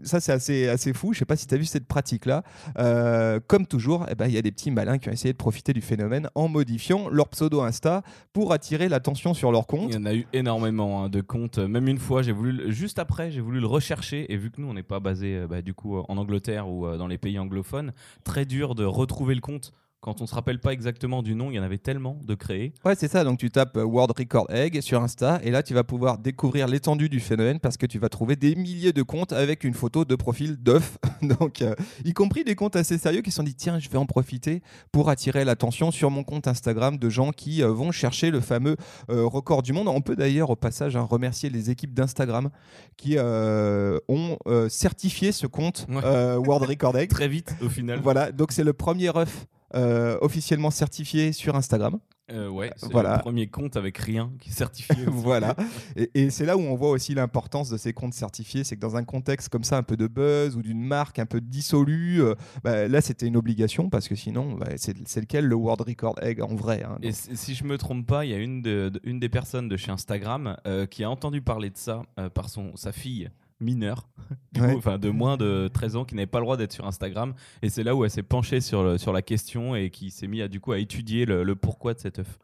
Ça, 0.04 0.20
c'est 0.20 0.32
assez, 0.32 0.68
assez 0.68 0.94
fou. 0.94 1.14
Je 1.14 1.20
sais 1.20 1.26
pas 1.26 1.36
si 1.36 1.46
tu 1.48 1.54
as 1.56 1.58
vu 1.58 1.66
cette 1.66 1.88
pratique-là. 1.88 2.44
Euh, 2.78 3.40
comme 3.46 3.68
toujours, 3.68 4.06
eh 4.10 4.16
ben, 4.16 4.28
il 4.28 4.34
y 4.34 4.38
a 4.38 4.42
des 4.42 4.52
petits 4.52 4.72
malins 4.72 4.98
qui 4.98 5.10
ont 5.10 5.12
essayé 5.12 5.32
de 5.32 5.38
profiter 5.38 5.74
du 5.74 5.82
phénomène 5.82 6.30
en 6.36 6.48
modifiant 6.48 7.10
leur 7.10 7.30
pseudo 7.30 7.62
Insta 7.62 8.02
pour 8.34 8.54
attirer 8.54 8.90
l'attention 8.90 9.34
sur 9.34 9.52
leur 9.52 9.68
compte. 9.68 9.90
Il 9.90 9.96
y 9.96 9.98
en 9.98 10.06
a 10.06 10.16
eu 10.16 10.26
énormément 10.34 11.04
hein, 11.04 11.10
de 11.10 11.22
comptes. 11.22 11.60
Même 11.60 11.88
une 11.88 12.00
fois, 12.00 12.22
j'ai 12.22 12.32
voulu, 12.32 12.72
juste 12.72 13.00
après, 13.00 13.32
j'ai 13.32 13.42
voulu 13.42 13.60
le 13.60 13.68
rechercher. 13.68 14.32
Et 14.32 14.38
vu 14.38 14.52
que 14.52 14.62
nous, 14.62 14.68
on 14.68 14.74
n'est 14.74 14.84
pas 14.84 15.00
basé 15.00 15.46
bah, 15.50 15.62
du 15.62 15.74
coup 15.74 15.98
en 15.98 16.18
Angleterre 16.18 16.68
ou 16.70 16.88
dans 16.98 17.08
les 17.08 17.18
pays 17.18 17.38
anglophones, 17.38 17.94
très 18.24 18.46
dur 18.46 18.76
de 18.76 18.86
retrouver 18.86 19.36
le 19.36 19.42
compte. 19.42 19.72
Quand 20.02 20.22
on 20.22 20.28
se 20.28 20.34
rappelle 20.34 20.60
pas 20.60 20.72
exactement 20.72 21.22
du 21.22 21.36
nom, 21.36 21.52
il 21.52 21.56
y 21.56 21.60
en 21.60 21.64
avait 21.64 21.78
tellement 21.78 22.18
de 22.24 22.34
créés. 22.34 22.74
Ouais, 22.86 22.96
c'est 22.96 23.10
ça. 23.10 23.26
Donc, 23.26 23.38
tu 23.38 23.52
tapes 23.52 23.76
euh, 23.76 23.84
World 23.84 24.14
Record 24.18 24.50
Egg 24.50 24.80
sur 24.80 25.02
Insta 25.02 25.42
et 25.44 25.52
là, 25.52 25.62
tu 25.62 25.74
vas 25.74 25.84
pouvoir 25.84 26.18
découvrir 26.20 26.68
l'étendue 26.68 27.10
du 27.10 27.20
phénomène 27.20 27.60
parce 27.60 27.76
que 27.76 27.86
tu 27.86 28.00
vas 28.00 28.08
trouver 28.08 28.38
des 28.38 28.56
milliers 28.56 28.94
de 28.94 29.04
comptes 29.04 29.34
avec 29.34 29.66
une 29.66 29.74
photo 29.74 30.06
de 30.06 30.16
profil 30.16 30.56
d'œuf. 30.56 30.98
Donc, 31.22 31.62
euh, 31.62 31.76
y 32.06 32.14
compris 32.14 32.46
des 32.46 32.56
comptes 32.56 32.78
assez 32.78 32.98
sérieux 32.98 33.22
qui 33.22 33.32
se 33.32 33.36
sont 33.36 33.44
dit 33.44 33.56
tiens, 33.56 33.78
je 33.78 33.90
vais 33.90 33.98
en 33.98 34.06
profiter 34.06 34.62
pour 34.94 35.10
attirer 35.10 35.44
l'attention 35.44 35.92
sur 35.92 36.12
mon 36.12 36.24
compte 36.24 36.48
Instagram 36.48 36.98
de 36.98 37.10
gens 37.10 37.32
qui 37.32 37.62
euh, 37.62 37.68
vont 37.70 37.92
chercher 37.92 38.32
le 38.32 38.40
fameux 38.40 38.78
euh, 39.10 39.26
record 39.26 39.64
du 39.64 39.74
monde. 39.74 39.90
On 39.90 40.00
peut 40.00 40.16
d'ailleurs, 40.16 40.50
au 40.50 40.56
passage, 40.56 40.96
hein, 40.96 41.02
remercier 41.02 41.50
les 41.50 41.72
équipes 41.72 41.94
d'Instagram 41.94 42.50
qui 42.96 43.18
ont 43.20 44.38
certifié 44.70 45.32
ce 45.32 45.48
compte 45.48 45.88
Ouais. 45.90 46.36
World 46.36 46.70
Record 46.70 46.98
Egg. 46.98 47.10
Très 47.20 47.28
vite, 47.28 47.54
au 47.62 47.70
final. 47.70 48.00
Voilà, 48.02 48.32
donc 48.32 48.52
c'est 48.52 48.64
le 48.64 48.74
premier 48.74 49.16
œuf 49.16 49.46
officiellement 49.74 50.72
certifié 50.72 51.32
sur 51.32 51.56
Instagram. 51.56 52.00
Euh, 52.32 52.48
ouais, 52.48 52.72
c'est 52.78 52.92
Voilà. 52.92 53.16
le 53.16 53.22
premier 53.22 53.48
compte 53.48 53.76
avec 53.76 53.98
rien 53.98 54.32
qui 54.40 54.50
est 54.52 54.54
certifié. 54.54 54.96
voilà. 55.08 55.56
Et, 55.96 56.12
et 56.14 56.30
c'est 56.30 56.46
là 56.46 56.58
où 56.58 56.60
on 56.62 56.76
voit 56.76 56.92
aussi 56.92 57.16
l'importance 57.16 57.72
de 57.72 57.78
ces 57.78 57.92
comptes 57.92 58.14
certifiés. 58.14 58.64
C'est 58.64 58.76
que 58.76 58.82
dans 58.82 58.96
un 58.96 59.04
contexte 59.04 59.50
comme 59.50 59.64
ça, 59.64 59.78
un 59.78 59.84
peu 59.84 59.98
de 59.98 60.06
buzz 60.06 60.56
ou 60.56 60.62
d'une 60.62 60.80
marque 60.84 61.18
un 61.18 61.26
peu 61.26 61.42
dissolue, 61.42 62.22
euh, 62.22 62.36
bah, 62.64 62.88
là 62.88 63.02
c'était 63.02 63.26
une 63.26 63.36
obligation 63.36 63.90
parce 63.90 64.08
que 64.08 64.14
sinon, 64.14 64.54
bah, 64.54 64.68
c'est 64.78 64.96
lequel 65.22 65.46
le 65.48 65.56
World 65.56 65.82
Record 65.82 66.22
Egg 66.22 66.40
en 66.44 66.54
vrai 66.56 66.84
hein. 66.84 67.00
Et 67.02 67.14
si 67.14 67.56
je 67.56 67.64
me 67.64 67.80
trompe 67.80 68.06
pas, 68.06 68.26
il 68.26 68.30
y 68.32 68.36
a 68.36 68.38
une, 68.38 68.62
de- 68.62 68.90
de- 68.90 69.02
une 69.06 69.20
des 69.20 69.30
personnes 69.30 69.68
de 69.68 69.76
chez 69.76 69.90
Instagram 69.90 70.56
euh, 70.68 70.86
qui 70.86 71.04
a 71.04 71.10
entendu 71.10 71.42
parler 71.42 71.72
de 71.72 71.78
ça 71.78 72.04
euh, 72.20 72.30
par 72.30 72.50
son, 72.50 72.76
sa 72.76 72.92
fille 72.92 73.32
mineure, 73.62 74.08
Ouais. 74.60 74.74
enfin 74.78 74.98
de 74.98 75.10
moins 75.10 75.38
de 75.38 75.68
13 75.74 75.96
ans, 75.98 76.06
qui 76.06 76.16
n'avait 76.16 76.26
pas 76.28 76.40
le 76.40 76.46
droit 76.46 76.56
d'être 76.58 76.72
sur 76.74 76.86
Instagram. 76.86 77.34
Et 77.62 77.70
c'est 77.70 77.84
là 77.84 77.96
où 77.96 78.04
elle 78.06 78.12
s'est 78.12 78.24
penchée 78.24 78.62
sur, 78.62 78.84
le- 78.84 78.98
sur 78.98 79.12
la 79.12 79.22
question 79.22 79.76
et 79.76 79.90
qui 79.90 80.12
s'est 80.12 80.28
mis 80.28 80.42
à, 80.42 80.48
du 80.48 80.60
coup, 80.60 80.72
à 80.72 80.80
étudier 80.80 81.26
le, 81.26 81.44
le 81.44 81.56
pourquoi 81.56 81.94
de 81.94 82.00
cet 82.00 82.20
œuf. 82.20 82.38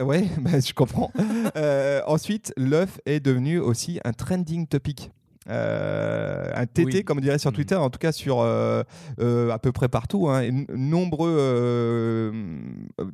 ouais, 0.00 0.24
bah, 0.40 0.58
je 0.60 0.72
comprends. 0.72 1.12
Euh, 1.56 2.00
ensuite, 2.06 2.52
l'œuf 2.56 3.00
est 3.06 3.20
devenu 3.20 3.58
aussi 3.58 4.00
un 4.04 4.12
trending 4.12 4.66
topic. 4.66 5.10
Euh, 5.48 6.09
un 6.60 6.66
TT, 6.66 6.84
Oui. 6.84 7.04
comme 7.04 7.18
on 7.18 7.20
dirait 7.20 7.38
sur 7.38 7.50
Mhm. 7.50 7.56
Twitter, 7.56 7.74
en 7.76 7.90
tout 7.90 7.98
cas 7.98 8.12
sur 8.12 8.40
euh, 8.40 8.82
euh, 9.20 9.50
à 9.50 9.58
peu 9.58 9.72
près 9.72 9.88
partout. 9.88 10.28
hein, 10.28 10.42
et 10.42 10.52
nombreux. 10.76 11.36
euh, 11.38 12.32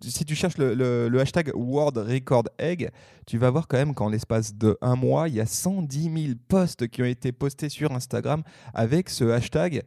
si 0.03 0.25
tu 0.25 0.35
cherches 0.35 0.59
le, 0.59 0.75
le- 0.75 1.09
le 1.09 1.21
hashtag 1.21 1.53
World 1.55 1.97
Record 1.99 2.45
Egg, 2.59 2.91
tu 3.27 3.39
vas 3.39 3.51
voir 3.51 3.67
quand 3.69 3.77
même 3.77 3.95
qu'en 3.95 4.09
l'espace 4.09 4.55
de 4.55 4.77
un 4.81 4.95
mois, 4.97 5.29
il 5.29 5.35
y 5.35 5.41
a 5.41 5.47
110 5.47 6.03
000 6.05 6.15
posts 6.49 6.87
qui 6.89 7.03
ont 7.03 7.07
été 7.07 7.33
postés 7.33 7.69
sur 7.69 7.93
Instagram 7.93 8.43
avec 8.75 9.09
ce 9.11 9.25
hashtag. 9.25 9.83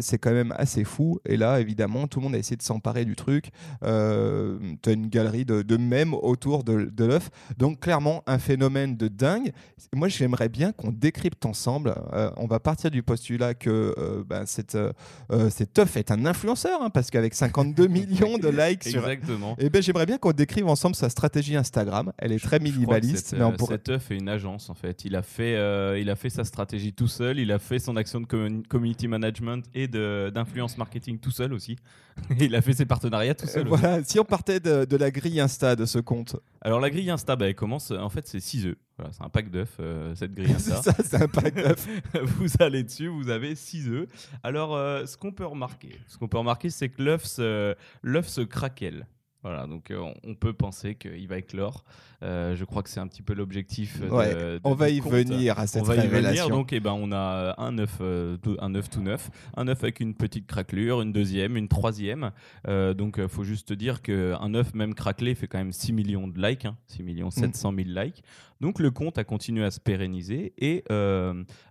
C'est 0.00 0.18
quand 0.18 0.32
même 0.32 0.52
assez 0.58 0.82
fou. 0.82 1.20
Et 1.24 1.36
là, 1.36 1.60
évidemment, 1.60 2.08
tout 2.08 2.18
le 2.18 2.24
monde 2.24 2.34
a 2.34 2.38
essayé 2.38 2.56
de 2.56 2.62
s'emparer 2.62 3.04
du 3.04 3.14
truc. 3.14 3.50
Tu 3.82 3.86
as 3.86 4.92
une 4.92 5.06
galerie 5.08 5.44
de, 5.44 5.62
de 5.62 5.76
mèmes 5.76 6.14
autour 6.14 6.64
de, 6.64 6.84
de 6.84 7.04
l'œuf. 7.04 7.30
Donc, 7.58 7.78
clairement, 7.80 8.22
un 8.26 8.38
phénomène 8.38 8.96
de 8.96 9.06
dingue. 9.08 9.52
Moi, 9.94 10.08
j'aimerais 10.08 10.48
bien 10.48 10.72
qu'on 10.72 10.90
décrypte 10.90 11.46
ensemble. 11.46 11.94
On 12.36 12.46
va 12.46 12.58
partir 12.58 12.81
du 12.90 13.02
postulat 13.02 13.54
que 13.54 13.94
euh, 13.98 14.22
ben, 14.26 14.46
cette, 14.46 14.74
euh, 14.74 14.92
euh, 15.30 15.50
cet 15.50 15.78
œuf 15.78 15.96
est 15.96 16.10
un 16.10 16.26
influenceur, 16.26 16.82
hein, 16.82 16.90
parce 16.90 17.10
qu'avec 17.10 17.34
52 17.34 17.86
millions 17.88 18.38
de 18.38 18.48
likes 18.48 18.84
sur. 18.84 19.08
Exactement. 19.08 19.56
Eh 19.58 19.70
ben, 19.70 19.82
j'aimerais 19.82 20.06
bien 20.06 20.18
qu'on 20.18 20.32
décrive 20.32 20.66
ensemble 20.68 20.94
sa 20.94 21.08
stratégie 21.10 21.56
Instagram. 21.56 22.12
Elle 22.18 22.32
est 22.32 22.42
très 22.42 22.58
Je 22.58 22.62
minimaliste, 22.64 23.28
cet, 23.28 23.38
mais 23.38 23.44
on 23.44 23.52
euh, 23.52 23.56
pourrait. 23.56 23.74
Cet 23.76 23.88
œuf 23.88 24.10
est 24.10 24.16
une 24.16 24.28
agence 24.28 24.70
en 24.70 24.74
fait. 24.74 25.04
Il 25.04 25.16
a 25.16 25.22
fait, 25.22 25.56
euh, 25.56 25.98
il 26.00 26.10
a 26.10 26.16
fait 26.16 26.30
sa 26.30 26.44
stratégie 26.44 26.92
tout 26.92 27.08
seul. 27.08 27.38
Il 27.38 27.52
a 27.52 27.58
fait 27.58 27.78
son 27.78 27.96
action 27.96 28.20
de 28.20 28.26
commun- 28.26 28.62
community 28.68 29.08
management 29.08 29.64
et 29.74 29.88
d'influence 29.88 30.78
marketing 30.78 31.18
tout 31.18 31.30
seul 31.30 31.52
aussi. 31.52 31.76
il 32.38 32.54
a 32.54 32.60
fait 32.62 32.74
ses 32.74 32.84
partenariats 32.84 33.34
tout 33.34 33.46
seul. 33.46 33.66
voilà, 33.68 34.02
si 34.04 34.18
on 34.20 34.24
partait 34.24 34.60
de, 34.60 34.84
de 34.84 34.96
la 34.96 35.10
grille 35.10 35.40
Insta 35.40 35.76
de 35.76 35.86
ce 35.86 35.98
compte, 35.98 36.36
Alors 36.64 36.78
la 36.78 36.90
grille 36.90 37.10
Insta, 37.10 37.34
bah, 37.34 37.48
elle 37.48 37.56
commence. 37.56 37.90
En 37.90 38.08
fait, 38.08 38.26
c'est 38.26 38.40
6 38.40 38.66
œufs. 38.66 38.76
Voilà, 38.96 39.12
c'est 39.12 39.22
un 39.22 39.28
pack 39.28 39.50
d'œufs 39.50 39.76
euh, 39.80 40.14
cette 40.14 40.32
grille 40.32 40.54
c'est 40.58 40.72
Insta. 40.72 40.92
ça, 40.92 41.02
c'est 41.02 41.22
un 41.22 41.28
pack 41.28 41.54
d'œufs. 41.54 41.88
vous 42.22 42.50
allez 42.60 42.84
dessus, 42.84 43.08
vous 43.08 43.30
avez 43.30 43.54
6 43.56 43.88
œufs. 43.88 44.08
Alors, 44.44 44.76
euh, 44.76 45.04
ce 45.06 45.16
qu'on 45.16 45.32
peut 45.32 45.46
remarquer, 45.46 45.98
ce 46.06 46.16
qu'on 46.18 46.28
peut 46.28 46.38
remarquer, 46.38 46.70
c'est 46.70 46.88
que 46.88 47.02
l'œuf 47.02 47.24
se, 47.24 47.74
l'œuf 48.02 48.28
se 48.28 48.42
craquelle. 48.42 49.06
Voilà, 49.42 49.66
donc 49.66 49.90
euh, 49.90 49.98
on- 50.24 50.34
peut 50.34 50.52
penser 50.52 50.94
qu'il 50.94 51.26
va 51.28 51.38
éclore. 51.38 51.84
Euh, 52.22 52.54
je 52.54 52.64
crois 52.64 52.82
que 52.84 52.88
c'est 52.88 53.00
un 53.00 53.08
petit 53.08 53.22
peu 53.22 53.34
l'objectif. 53.34 54.00
Ouais, 54.10 54.58
on 54.64 54.74
va 54.74 54.88
y 54.88 55.00
compte. 55.00 55.12
venir 55.12 55.58
à 55.58 55.66
cette 55.66 55.82
on 55.82 55.84
va 55.84 55.94
y 55.96 55.98
venir, 55.98 56.12
révélation. 56.12 56.48
donc 56.48 56.72
eh 56.72 56.78
ben, 56.80 56.92
on 56.92 57.10
a 57.12 57.54
un 57.58 57.72
9, 57.72 57.98
euh, 58.00 58.36
tout, 58.36 58.56
un 58.60 58.68
9 58.70 58.88
tout 58.88 59.02
neuf, 59.02 59.30
un 59.56 59.64
9 59.64 59.82
avec 59.82 59.98
une 60.00 60.14
petite 60.14 60.46
craquelure, 60.46 61.02
une 61.02 61.12
deuxième, 61.12 61.56
une 61.56 61.68
troisième. 61.68 62.30
Donc 62.66 63.16
il 63.18 63.28
faut 63.28 63.44
juste 63.44 63.72
dire 63.72 64.00
qu'un 64.02 64.48
9 64.48 64.74
même 64.74 64.94
craquelé 64.94 65.34
fait 65.34 65.48
quand 65.48 65.58
même 65.58 65.72
6 65.72 65.92
millions 65.92 66.28
de 66.28 66.40
likes, 66.40 66.64
hein, 66.64 66.76
6 66.86 67.02
millions 67.02 67.28
Mm. 67.28 67.30
700 67.32 67.72
000 67.74 67.88
likes. 67.88 68.22
Donc 68.60 68.78
le 68.78 68.92
compte 68.92 69.18
a 69.18 69.24
continué 69.24 69.64
à 69.64 69.72
se 69.72 69.80
pérenniser 69.80 70.52
et 70.58 70.84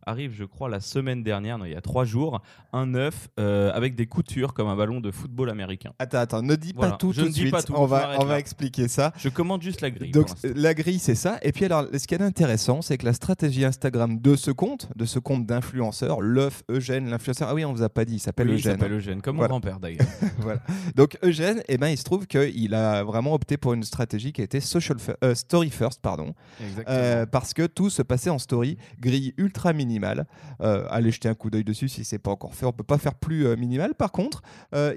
arrive, 0.05 0.33
je 0.33 0.43
crois, 0.43 0.67
la 0.69 0.79
semaine 0.81 1.23
dernière, 1.23 1.57
non, 1.57 1.65
il 1.65 1.71
y 1.71 1.75
a 1.75 1.81
trois 1.81 2.03
jours, 2.05 2.41
un 2.73 2.87
9 2.87 3.29
euh, 3.39 3.71
avec 3.73 3.95
des 3.95 4.07
coutures 4.07 4.53
comme 4.53 4.67
un 4.67 4.75
ballon 4.75 4.99
de 4.99 5.11
football 5.11 5.49
américain. 5.49 5.93
Attends, 5.99 6.17
attends, 6.19 6.41
ne 6.41 6.55
dis 6.55 6.73
Voilà, 6.75 6.91
pas 6.91 6.97
tout 6.97 7.11
je 7.13 7.21
tout 7.21 7.27
ne 7.27 7.31
de 7.31 7.35
suite. 7.35 7.51
Pas 7.61 7.67
tout, 7.67 7.73
on 7.75 7.85
va, 7.85 8.15
on 8.19 8.25
va 8.25 8.39
expliquer 8.39 8.87
ça. 8.87 9.11
Je 9.17 9.29
commande 9.29 9.61
juste 9.61 9.81
la 9.81 9.91
grille. 9.91 10.11
Donc 10.11 10.27
la 10.43 10.73
grille, 10.73 10.99
c'est 10.99 11.15
ça. 11.15 11.37
Et 11.41 11.51
puis 11.51 11.65
alors, 11.65 11.85
ce 11.97 12.07
qui 12.07 12.13
est 12.15 12.21
intéressant, 12.21 12.81
c'est 12.81 12.97
que 12.97 13.05
la 13.05 13.13
stratégie 13.13 13.65
Instagram 13.65 14.19
de 14.19 14.35
ce 14.35 14.51
compte, 14.51 14.89
de 14.95 15.05
ce 15.05 15.19
compte 15.19 15.45
d'influenceur, 15.45 16.21
l'œuf 16.21 16.63
Eugène, 16.69 17.09
l'influenceur. 17.09 17.49
Ah 17.49 17.53
oui, 17.55 17.65
on 17.65 17.73
vous 17.73 17.83
a 17.83 17.89
pas 17.89 18.05
dit, 18.05 18.15
il 18.15 18.19
s'appelle 18.19 18.47
Oui, 18.47 18.53
il 18.53 18.59
Eugène. 18.59 18.79
s'appelle 18.79 18.93
Eugène, 18.93 19.21
comme 19.21 19.37
Voilà. 19.37 19.49
mon 19.53 19.59
grand-père 19.59 19.79
d'ailleurs. 19.79 20.05
voilà. 20.39 20.61
Donc 20.95 21.17
Eugène, 21.23 21.61
eh 21.67 21.77
ben, 21.77 21.87
il 21.87 21.97
se 21.97 22.03
trouve 22.03 22.27
qu'il 22.27 22.73
a 22.73 23.03
vraiment 23.03 23.33
opté 23.33 23.57
pour 23.57 23.73
une 23.73 23.83
stratégie 23.83 24.31
qui 24.33 24.41
a 24.41 24.43
été 24.43 24.59
social 24.59 24.97
euh, 25.23 25.35
story 25.35 25.69
first, 25.69 26.01
pardon, 26.01 26.33
Exactement. 26.61 26.97
Euh, 26.97 27.25
parce 27.25 27.53
que 27.53 27.65
tout 27.67 27.89
se 27.89 28.01
passait 28.01 28.29
en 28.29 28.39
story, 28.39 28.77
grille 28.99 29.33
ultra 29.37 29.73
minimale. 29.73 30.25
Euh, 30.61 30.85
allez 30.89 31.11
jeter 31.11 31.29
un 31.29 31.33
coup 31.35 31.49
d'œil 31.49 31.63
dessus 31.63 31.89
si 31.89 32.03
c'est 32.05 32.19
pas 32.19 32.31
encore 32.31 32.53
fait. 32.55 32.65
On 32.65 32.71
peut 32.73 32.83
pas 32.83 32.97
faire 32.97 33.15
plus 33.15 33.45
euh, 33.47 33.55
minimal. 33.55 33.93
Par 33.95 34.11
contre, 34.11 34.41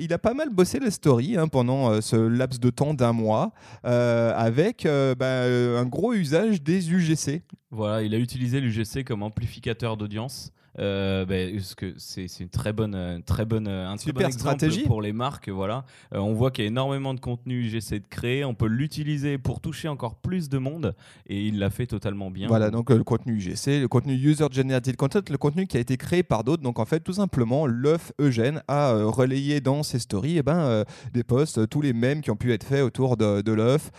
il 0.00 0.12
a 0.12 0.18
pas 0.18 0.34
mal 0.34 0.50
bossé 0.50 0.78
les 0.78 0.90
stories 0.90 1.36
hein, 1.36 1.48
pendant 1.48 2.00
ce 2.00 2.16
laps 2.16 2.53
de 2.60 2.70
temps 2.70 2.94
d'un 2.94 3.12
mois, 3.12 3.52
euh, 3.84 4.32
avec 4.36 4.86
euh, 4.86 5.14
bah, 5.14 5.26
euh, 5.26 5.80
un 5.80 5.86
gros 5.86 6.12
usage 6.12 6.62
des 6.62 6.92
UGC. 6.92 7.42
Voilà, 7.70 8.02
il 8.02 8.14
a 8.14 8.18
utilisé 8.18 8.60
l'UGC 8.60 9.04
comme 9.04 9.22
amplificateur 9.22 9.96
d'audience. 9.96 10.52
Euh, 10.80 11.24
ben, 11.24 11.54
parce 11.54 11.74
que 11.74 11.94
c'est 11.98 12.26
une 12.40 12.48
très 12.48 12.72
bonne, 12.72 12.94
euh, 12.94 13.18
très 13.24 13.44
bonne, 13.44 13.68
un 13.68 13.94
très 13.96 14.06
Super 14.06 14.28
bon 14.28 14.32
stratégie. 14.32 14.82
pour 14.84 15.00
les 15.02 15.12
marques. 15.12 15.48
Voilà, 15.48 15.84
Euh, 16.12 16.18
on 16.18 16.32
voit 16.34 16.50
qu'il 16.50 16.64
y 16.64 16.66
a 16.66 16.68
énormément 16.70 17.14
de 17.14 17.20
contenu 17.20 17.60
UGC 17.66 18.00
de 18.00 18.04
créer. 18.10 18.44
On 18.44 18.54
peut 18.54 18.66
l'utiliser 18.66 19.38
pour 19.38 19.60
toucher 19.60 19.88
encore 19.88 20.16
plus 20.16 20.48
de 20.48 20.58
monde, 20.58 20.94
et 21.28 21.46
il 21.46 21.58
l'a 21.58 21.70
fait 21.70 21.86
totalement 21.86 22.30
bien. 22.30 22.48
Voilà, 22.48 22.70
donc 22.70 22.90
euh, 22.90 22.96
le 22.96 23.04
contenu 23.04 23.34
UGC, 23.36 23.80
le 23.82 23.86
contenu 23.88 24.14
User 24.14 24.46
Generated 24.50 24.96
Content, 24.96 25.20
le 25.30 25.38
contenu 25.38 25.66
qui 25.66 25.76
a 25.76 25.80
été 25.80 25.96
créé 25.96 26.22
par 26.22 26.42
d'autres. 26.42 26.62
Donc 26.62 26.78
en 26.80 26.84
fait, 26.84 27.00
tout 27.00 27.12
simplement, 27.12 27.66
l'œuf 27.66 28.12
Eugène 28.20 28.62
a 28.66 28.94
relayé 29.04 29.60
dans 29.60 29.82
ses 29.82 29.98
stories 30.00 30.38
eh 30.38 30.42
ben, 30.42 30.84
des 31.12 31.22
posts, 31.22 31.68
tous 31.68 31.80
les 31.82 31.92
mèmes 31.92 32.20
qui 32.20 32.30
ont 32.30 32.36
pu 32.36 32.52
être 32.52 32.64
faits 32.64 32.82
autour 32.82 33.16
de, 33.16 33.42
de 33.42 33.52
l'œuf, 33.52 33.90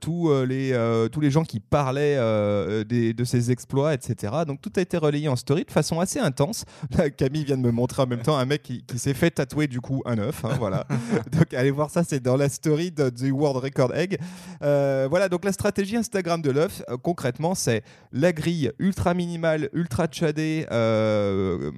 tous, 0.00 0.30
les, 0.44 1.08
tous 1.12 1.20
les 1.20 1.30
gens 1.30 1.44
qui 1.44 1.60
parlaient 1.60 2.16
des- 2.84 3.12
de 3.12 3.24
ses 3.24 3.50
exploits, 3.50 3.92
etc. 3.94 4.32
Donc 4.46 4.60
tout 4.60 4.72
a 4.76 4.80
été 4.80 4.96
relayé 4.96 5.28
en 5.28 5.36
story 5.36 5.64
de 5.64 5.70
façon 5.70 6.00
assez 6.00 6.05
intense. 6.20 6.64
Là, 6.96 7.10
Camille 7.10 7.44
vient 7.44 7.56
de 7.56 7.62
me 7.62 7.70
montrer 7.70 8.02
en 8.02 8.06
même 8.06 8.22
temps 8.22 8.36
un 8.38 8.44
mec 8.44 8.62
qui, 8.62 8.82
qui 8.84 8.98
s'est 8.98 9.14
fait 9.14 9.30
tatouer 9.30 9.66
du 9.66 9.80
coup 9.80 10.02
un 10.06 10.18
œuf. 10.18 10.44
hein, 10.44 10.50
voilà. 10.58 10.86
donc 11.32 11.52
allez 11.54 11.70
voir 11.70 11.90
ça, 11.90 12.04
c'est 12.04 12.20
dans 12.20 12.36
la 12.36 12.48
story 12.48 12.90
de 12.90 13.08
The 13.10 13.30
World 13.32 13.62
Record 13.64 13.94
Egg. 13.94 14.18
Euh, 14.62 15.06
voilà, 15.10 15.28
donc 15.28 15.44
la 15.44 15.52
stratégie 15.52 15.96
Instagram 15.96 16.40
de 16.42 16.50
l'œuf, 16.50 16.82
euh, 16.88 16.96
concrètement, 16.96 17.54
c'est 17.54 17.82
la 18.12 18.32
grille 18.32 18.72
ultra 18.78 19.14
minimale, 19.14 19.68
ultra 19.72 20.06
tchadée, 20.06 20.66
euh, 20.72 21.70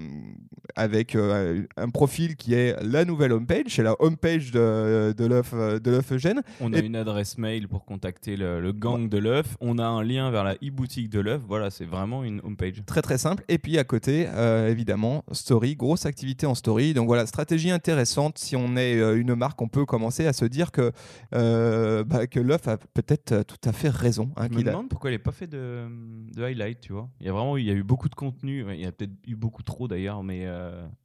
avec 0.77 1.17
un 1.17 1.89
profil 1.91 2.37
qui 2.37 2.55
est 2.55 2.77
la 2.83 3.05
nouvelle 3.05 3.33
homepage, 3.33 3.65
c'est 3.69 3.83
la 3.83 3.95
homepage 4.01 4.51
de, 4.53 5.13
de 5.17 5.25
l'œuf 5.27 5.53
de 5.55 5.91
l'œuf 5.91 6.13
Eugène. 6.13 6.43
On 6.61 6.73
a 6.73 6.79
Et- 6.79 6.85
une 6.87 6.97
adresse 6.97 7.39
mail 7.39 7.69
pour 7.69 7.85
contacter 7.85 8.37
le, 8.37 8.61
le 8.61 8.73
gang 8.73 9.09
de 9.09 9.19
l'œuf. 9.19 9.57
On 9.61 9.79
a 9.79 9.87
un 9.87 10.03
lien 10.03 10.31
vers 10.31 10.45
la 10.45 10.55
e-boutique 10.55 11.11
de 11.11 11.21
l'œuf. 11.21 11.41
Voilà, 11.49 11.71
c'est 11.71 11.85
vraiment 11.85 12.23
une 12.25 12.41
homepage. 12.45 12.83
Très 12.87 13.03
très 13.03 13.19
simple. 13.19 13.45
Et 13.49 13.59
puis 13.59 13.79
à 13.79 13.85
côté, 13.85 14.18
euh, 14.29 14.69
évidemment, 14.71 15.25
story, 15.33 15.77
grosse 15.77 16.07
activité 16.07 16.47
en 16.47 16.55
story. 16.55 16.95
Donc 16.95 17.07
voilà, 17.07 17.27
stratégie 17.27 17.71
intéressante. 17.71 18.39
Si 18.39 18.57
on 18.57 18.77
est 18.77 18.97
euh, 18.97 19.21
une 19.21 19.35
marque, 19.35 19.61
on 19.63 19.69
peut 19.69 19.85
commencer 19.87 20.27
à 20.27 20.33
se 20.33 20.45
dire 20.45 20.73
que, 20.73 20.93
euh, 21.35 22.05
bah, 22.05 22.27
que 22.27 22.41
l'œuf 22.41 22.67
a 22.69 22.77
peut-être 22.79 23.43
tout 23.45 23.57
à 23.69 23.73
fait 23.73 23.89
raison. 23.91 24.31
hein, 24.37 24.49
Je 24.51 24.57
me 24.57 24.61
a- 24.61 24.65
demande 24.65 24.89
pourquoi 24.89 25.11
il 25.11 25.15
n'est 25.15 25.19
pas 25.19 25.33
fait 25.33 25.47
de, 25.47 25.87
de 26.35 26.43
highlight, 26.43 26.81
tu 26.81 26.93
vois. 26.93 27.09
Il 27.21 27.27
y 27.27 27.29
a 27.29 27.33
vraiment 27.33 27.57
il 27.57 27.65
y 27.67 27.71
a 27.71 27.75
eu 27.75 27.83
beaucoup 27.83 28.09
de 28.09 28.15
contenu. 28.15 28.65
Il 28.73 28.81
y 28.81 28.87
a 28.87 28.93
peut-être 28.93 29.13
eu 29.27 29.37
beaucoup 29.37 29.63
trop 29.63 29.89
d'ailleurs, 29.89 30.23
mais 30.23 30.47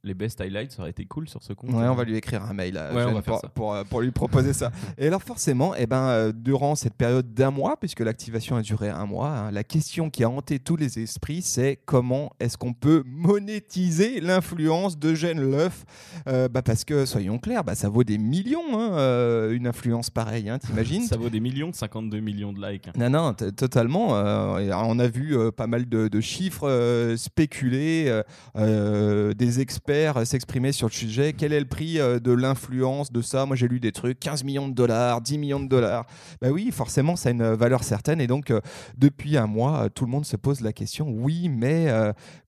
les 0.02 0.14
best 0.14 0.40
highlights, 0.40 0.72
ça 0.72 0.82
aurait 0.82 0.90
été 0.90 1.04
cool 1.04 1.28
sur 1.28 1.42
ce 1.42 1.52
compte. 1.52 1.70
Ouais, 1.70 1.86
on 1.88 1.94
va 1.94 2.04
lui 2.04 2.16
écrire 2.16 2.42
un 2.44 2.52
mail 2.54 2.74
Ouais, 2.94 3.04
on 3.04 3.12
va 3.14 3.22
pour, 3.22 3.40
pour, 3.54 3.76
pour 3.88 4.00
lui 4.00 4.10
proposer 4.10 4.52
ça. 4.52 4.70
Et 4.98 5.06
alors 5.06 5.22
forcément, 5.22 5.74
eh 5.76 5.86
ben, 5.86 6.32
durant 6.34 6.74
cette 6.74 6.94
période 6.94 7.32
d'un 7.34 7.50
mois, 7.50 7.76
puisque 7.78 8.00
l'activation 8.00 8.56
a 8.56 8.62
duré 8.62 8.88
un 8.88 9.06
mois, 9.06 9.28
hein, 9.28 9.50
la 9.50 9.64
question 9.64 10.10
qui 10.10 10.24
a 10.24 10.30
hanté 10.30 10.58
tous 10.58 10.76
les 10.76 10.98
esprits, 10.98 11.42
c'est 11.42 11.78
comment 11.84 12.32
est-ce 12.40 12.56
qu'on 12.56 12.72
peut 12.72 13.03
monétiser 13.04 14.20
l'influence 14.20 14.98
d'Eugène 14.98 15.40
Leuf 15.50 15.84
Euh, 16.26 16.48
bah 16.48 16.62
Parce 16.62 16.84
que, 16.84 17.04
soyons 17.04 17.38
clairs, 17.38 17.64
bah, 17.64 17.74
ça 17.74 17.88
vaut 17.88 18.04
des 18.04 18.16
millions, 18.18 18.78
hein, 18.78 18.92
euh, 18.94 19.52
une 19.54 19.66
influence 19.66 20.08
pareille, 20.10 20.48
hein, 20.48 20.58
t'imagines 20.58 21.02
Ça 21.06 21.16
vaut 21.16 21.28
des 21.28 21.40
millions, 21.40 21.70
52 21.72 22.20
millions 22.20 22.52
de 22.52 22.66
likes. 22.66 22.88
non, 22.96 23.10
non, 23.10 23.34
t- 23.34 23.52
totalement. 23.52 24.16
euh, 24.16 24.70
on 24.74 24.98
a 24.98 25.06
vu 25.06 25.36
pas 25.56 25.66
mal 25.66 25.88
de, 25.88 26.08
de 26.08 26.20
chiffres 26.20 27.14
spéculés, 27.16 28.22
des 28.56 29.60
experts 29.60 30.26
s'exprimer 30.26 30.72
sur 30.72 30.86
le 30.88 30.92
sujet. 30.92 31.32
Quel 31.36 31.52
est 31.52 31.60
le 31.60 31.66
prix 31.66 31.94
de 31.98 32.32
l'influence 32.32 33.12
de 33.12 33.20
ça? 33.22 33.44
Moi, 33.46 33.56
j'ai 33.56 33.68
lu 33.68 33.80
des 33.80 33.92
trucs 33.92 34.18
15 34.20 34.44
millions 34.44 34.68
de 34.68 34.74
dollars, 34.74 35.20
10 35.20 35.38
millions 35.38 35.60
de 35.60 35.68
dollars. 35.68 36.06
Bah 36.40 36.48
oui, 36.50 36.70
forcément, 36.72 37.16
ça 37.16 37.28
a 37.28 37.32
une 37.32 37.52
valeur 37.54 37.84
certaine. 37.84 38.20
Et 38.20 38.26
donc, 38.26 38.52
depuis 38.96 39.36
un 39.36 39.46
mois, 39.46 39.88
tout 39.94 40.04
le 40.04 40.10
monde 40.10 40.24
se 40.24 40.36
pose 40.36 40.60
la 40.60 40.72
question 40.72 41.06
oui, 41.10 41.48
mais 41.48 41.88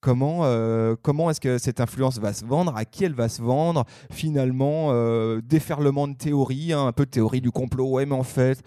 comment, 0.00 0.45
euh, 0.46 0.96
comment 1.02 1.30
est-ce 1.30 1.40
que 1.40 1.58
cette 1.58 1.80
influence 1.80 2.18
va 2.18 2.32
se 2.32 2.44
vendre 2.44 2.74
À 2.76 2.84
qui 2.84 3.04
elle 3.04 3.14
va 3.14 3.28
se 3.28 3.42
vendre 3.42 3.84
Finalement, 4.10 4.88
euh, 4.92 5.40
déferlement 5.44 6.08
de 6.08 6.14
théories, 6.14 6.72
hein, 6.72 6.86
un 6.86 6.92
peu 6.92 7.04
de 7.04 7.10
théorie 7.10 7.40
du 7.40 7.50
complot. 7.50 7.88
Ouais, 7.90 8.06
mais 8.06 8.14
en 8.14 8.22
fait, 8.22 8.62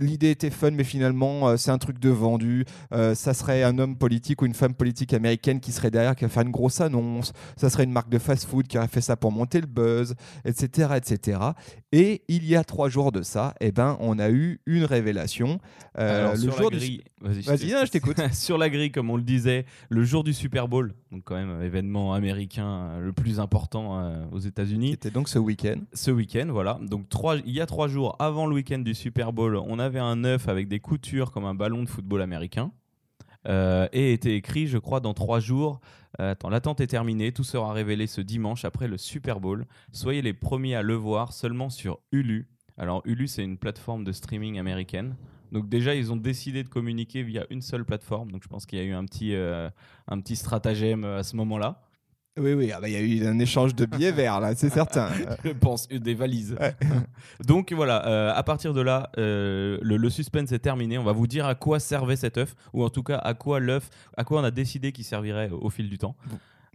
l'idée 0.00 0.30
était 0.30 0.50
fun, 0.50 0.70
mais 0.70 0.84
finalement, 0.84 1.48
euh, 1.48 1.56
c'est 1.56 1.70
un 1.70 1.78
truc 1.78 1.98
de 1.98 2.10
vendu. 2.10 2.64
Ça 3.14 3.34
serait 3.34 3.62
un 3.62 3.78
homme 3.78 3.96
politique 3.96 4.42
ou 4.42 4.46
une 4.46 4.54
femme 4.54 4.74
politique 4.74 5.12
américaine 5.12 5.60
qui 5.60 5.72
serait 5.72 5.90
derrière, 5.90 6.14
qui 6.14 6.24
va 6.24 6.28
faire 6.30 6.42
une 6.42 6.50
grosse 6.50 6.80
annonce. 6.80 7.32
Ça 7.56 7.70
serait 7.70 7.84
une 7.84 7.92
marque 7.92 8.08
de 8.10 8.18
fast-food 8.18 8.66
qui 8.66 8.78
aurait 8.78 8.88
fait 8.88 9.00
ça 9.00 9.16
pour 9.16 9.32
monter 9.32 9.60
le 9.60 9.66
buzz, 9.66 10.14
etc., 10.44 10.90
etc. 10.96 11.38
Et 11.92 12.22
il 12.28 12.44
y 12.46 12.56
a 12.56 12.64
trois 12.64 12.88
jours 12.88 13.12
de 13.12 13.22
ça, 13.22 13.54
eh 13.60 13.72
ben, 13.72 13.96
on 14.00 14.18
a 14.18 14.30
eu 14.30 14.60
une 14.66 14.84
révélation. 14.84 15.58
Alors, 15.94 16.32
le 16.32 16.38
sur 16.38 16.52
jour 16.56 16.70
la 16.70 16.70
du- 16.70 16.76
grille, 16.78 17.02
vas-y, 17.20 17.42
Vas-y, 17.42 17.72
non, 17.72 17.84
je 17.84 17.90
t'écoute. 17.90 18.16
sur 18.32 18.58
la 18.58 18.70
grille, 18.70 18.90
comme 18.92 19.10
on 19.10 19.16
le 19.16 19.22
disait, 19.22 19.66
le 19.88 20.04
jour 20.04 20.24
du 20.24 20.32
Super 20.32 20.68
Bowl, 20.68 20.94
donc 21.22 21.24
quand 21.24 21.34
même 21.34 21.62
événement 21.62 22.14
américain 22.14 22.66
euh, 22.66 23.00
le 23.00 23.12
plus 23.12 23.38
important 23.38 24.00
euh, 24.00 24.24
aux 24.32 24.38
États-Unis. 24.38 24.92
C'était 24.92 25.10
donc 25.10 25.28
ce 25.28 25.38
week-end. 25.38 25.76
Ce 25.92 26.10
week-end, 26.10 26.48
voilà. 26.50 26.78
Donc 26.82 27.08
trois, 27.08 27.36
il 27.36 27.52
y 27.52 27.60
a 27.60 27.66
trois 27.66 27.88
jours 27.88 28.16
avant 28.18 28.46
le 28.46 28.54
week-end 28.54 28.80
du 28.80 28.94
Super 28.94 29.32
Bowl, 29.32 29.56
on 29.56 29.78
avait 29.78 29.98
un 30.00 30.24
œuf 30.24 30.48
avec 30.48 30.68
des 30.68 30.80
coutures 30.80 31.30
comme 31.30 31.44
un 31.44 31.54
ballon 31.54 31.82
de 31.82 31.88
football 31.88 32.22
américain. 32.22 32.72
Euh, 33.48 33.88
et 33.92 34.12
était 34.12 34.36
écrit, 34.36 34.68
je 34.68 34.78
crois, 34.78 35.00
dans 35.00 35.14
trois 35.14 35.40
jours. 35.40 35.80
euh, 36.20 36.30
attends, 36.30 36.48
l'attente 36.48 36.80
est 36.80 36.86
terminée. 36.86 37.32
Tout 37.32 37.42
sera 37.42 37.72
révélé 37.72 38.06
ce 38.06 38.20
dimanche 38.20 38.64
après 38.64 38.86
le 38.86 38.96
Super 38.96 39.40
Bowl. 39.40 39.66
Soyez 39.90 40.22
les 40.22 40.32
premiers 40.32 40.76
à 40.76 40.82
le 40.82 40.94
voir 40.94 41.32
seulement 41.32 41.68
sur 41.68 41.98
Hulu. 42.12 42.46
Alors 42.78 43.02
Hulu, 43.04 43.26
c'est 43.26 43.42
une 43.42 43.58
plateforme 43.58 44.04
de 44.04 44.12
streaming 44.12 44.58
américaine. 44.58 45.16
Donc 45.52 45.68
déjà, 45.68 45.94
ils 45.94 46.10
ont 46.12 46.16
décidé 46.16 46.64
de 46.64 46.68
communiquer 46.68 47.22
via 47.22 47.46
une 47.50 47.62
seule 47.62 47.84
plateforme. 47.84 48.32
Donc 48.32 48.42
je 48.42 48.48
pense 48.48 48.66
qu'il 48.66 48.78
y 48.78 48.82
a 48.82 48.84
eu 48.84 48.92
un 48.92 49.04
petit, 49.04 49.34
euh, 49.34 49.70
un 50.08 50.20
petit 50.20 50.36
stratagème 50.36 51.04
euh, 51.04 51.18
à 51.18 51.22
ce 51.22 51.36
moment-là. 51.36 51.82
Oui, 52.38 52.54
oui, 52.54 52.72
ah 52.74 52.80
bah, 52.80 52.88
il 52.88 52.94
y 52.94 52.96
a 52.96 53.00
eu 53.00 53.26
un 53.26 53.38
échange 53.38 53.74
de 53.74 53.84
billets 53.84 54.10
verts, 54.10 54.40
là, 54.40 54.54
c'est 54.54 54.70
certain. 54.70 55.10
Je 55.44 55.50
pense, 55.50 55.86
euh, 55.92 55.98
des 55.98 56.14
valises. 56.14 56.56
Ouais. 56.58 56.74
Donc 57.46 57.74
voilà, 57.74 58.06
euh, 58.06 58.32
à 58.34 58.42
partir 58.42 58.72
de 58.72 58.80
là, 58.80 59.10
euh, 59.18 59.78
le, 59.82 59.98
le 59.98 60.10
suspense 60.10 60.50
est 60.50 60.58
terminé. 60.58 60.96
On 60.96 61.04
va 61.04 61.12
vous 61.12 61.26
dire 61.26 61.44
à 61.44 61.54
quoi 61.54 61.78
servait 61.78 62.16
cet 62.16 62.38
œuf, 62.38 62.54
ou 62.72 62.84
en 62.84 62.88
tout 62.88 63.02
cas 63.02 63.18
à 63.18 63.34
quoi 63.34 63.60
l'œuf, 63.60 63.90
à 64.16 64.24
quoi 64.24 64.40
on 64.40 64.44
a 64.44 64.50
décidé 64.50 64.92
qu'il 64.92 65.04
servirait 65.04 65.50
au, 65.50 65.58
au 65.58 65.68
fil 65.68 65.90
du 65.90 65.98
temps. 65.98 66.16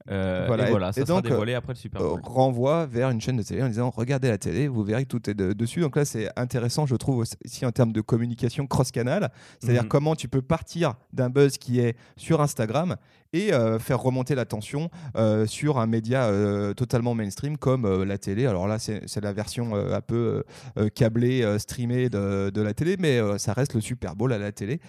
Euh, 0.09 0.45
Voilà, 0.47 0.63
et 0.63 0.67
et- 0.67 0.69
voilà, 0.71 0.93
ça 0.93 1.01
et 1.01 1.05
sera 1.05 1.21
donc, 1.21 1.29
dévoilé 1.29 1.53
après 1.53 1.73
le 1.73 1.77
Super 1.77 2.01
euh, 2.01 2.09
Bowl. 2.11 2.21
renvoie 2.23 2.85
vers 2.85 3.09
une 3.09 3.19
chaîne 3.21 3.37
de 3.37 3.43
télé 3.43 3.61
en 3.63 3.67
disant 3.67 3.89
regardez 3.89 4.29
la 4.29 4.37
télé, 4.37 4.67
vous 4.67 4.83
verrez 4.83 5.03
que 5.03 5.09
tout 5.09 5.29
est 5.29 5.33
de- 5.33 5.53
dessus. 5.53 5.81
Donc 5.81 5.95
là, 5.95 6.05
c'est 6.05 6.29
intéressant, 6.37 6.85
je 6.85 6.95
trouve 6.95 7.17
aussi 7.19 7.65
en 7.65 7.71
termes 7.71 7.91
de 7.91 8.01
communication 8.01 8.67
cross-canal, 8.67 9.31
c'est-à-dire 9.59 9.83
Mhm. 9.83 9.89
comment 9.89 10.15
tu 10.15 10.27
peux 10.27 10.41
partir 10.41 10.93
d'un 11.13 11.29
buzz 11.29 11.57
qui 11.57 11.79
est 11.79 11.95
sur 12.15 12.41
Instagram 12.41 12.95
et 13.33 13.53
euh, 13.53 13.77
faire 13.77 13.99
remonter 14.01 14.35
l'attention 14.35 14.89
euh, 15.17 15.45
sur 15.45 15.79
un 15.79 15.85
média 15.87 16.25
euh, 16.27 16.73
totalement 16.73 17.13
mainstream 17.13 17.57
comme 17.57 17.83
euh, 17.85 18.05
la 18.05 18.17
télé. 18.17 18.45
Alors 18.45 18.67
là, 18.69 18.79
c'est 18.79 19.03
la 19.21 19.33
version 19.33 19.75
euh, 19.75 19.93
un 19.95 19.99
peu 20.01 20.15
euh, 20.77 20.83
euh, 20.85 20.89
câblée, 20.89 21.43
euh, 21.43 21.59
streamée 21.59 22.07
de, 22.09 22.49
de 22.49 22.61
la 22.61 22.73
télé, 22.73 22.95
mais 22.97 23.19
euh, 23.19 23.37
ça 23.37 23.51
reste 23.51 23.73
le 23.73 23.81
Super 23.81 24.15
Bowl 24.15 24.31
à 24.31 24.37
la 24.37 24.53
télé. 24.53 24.79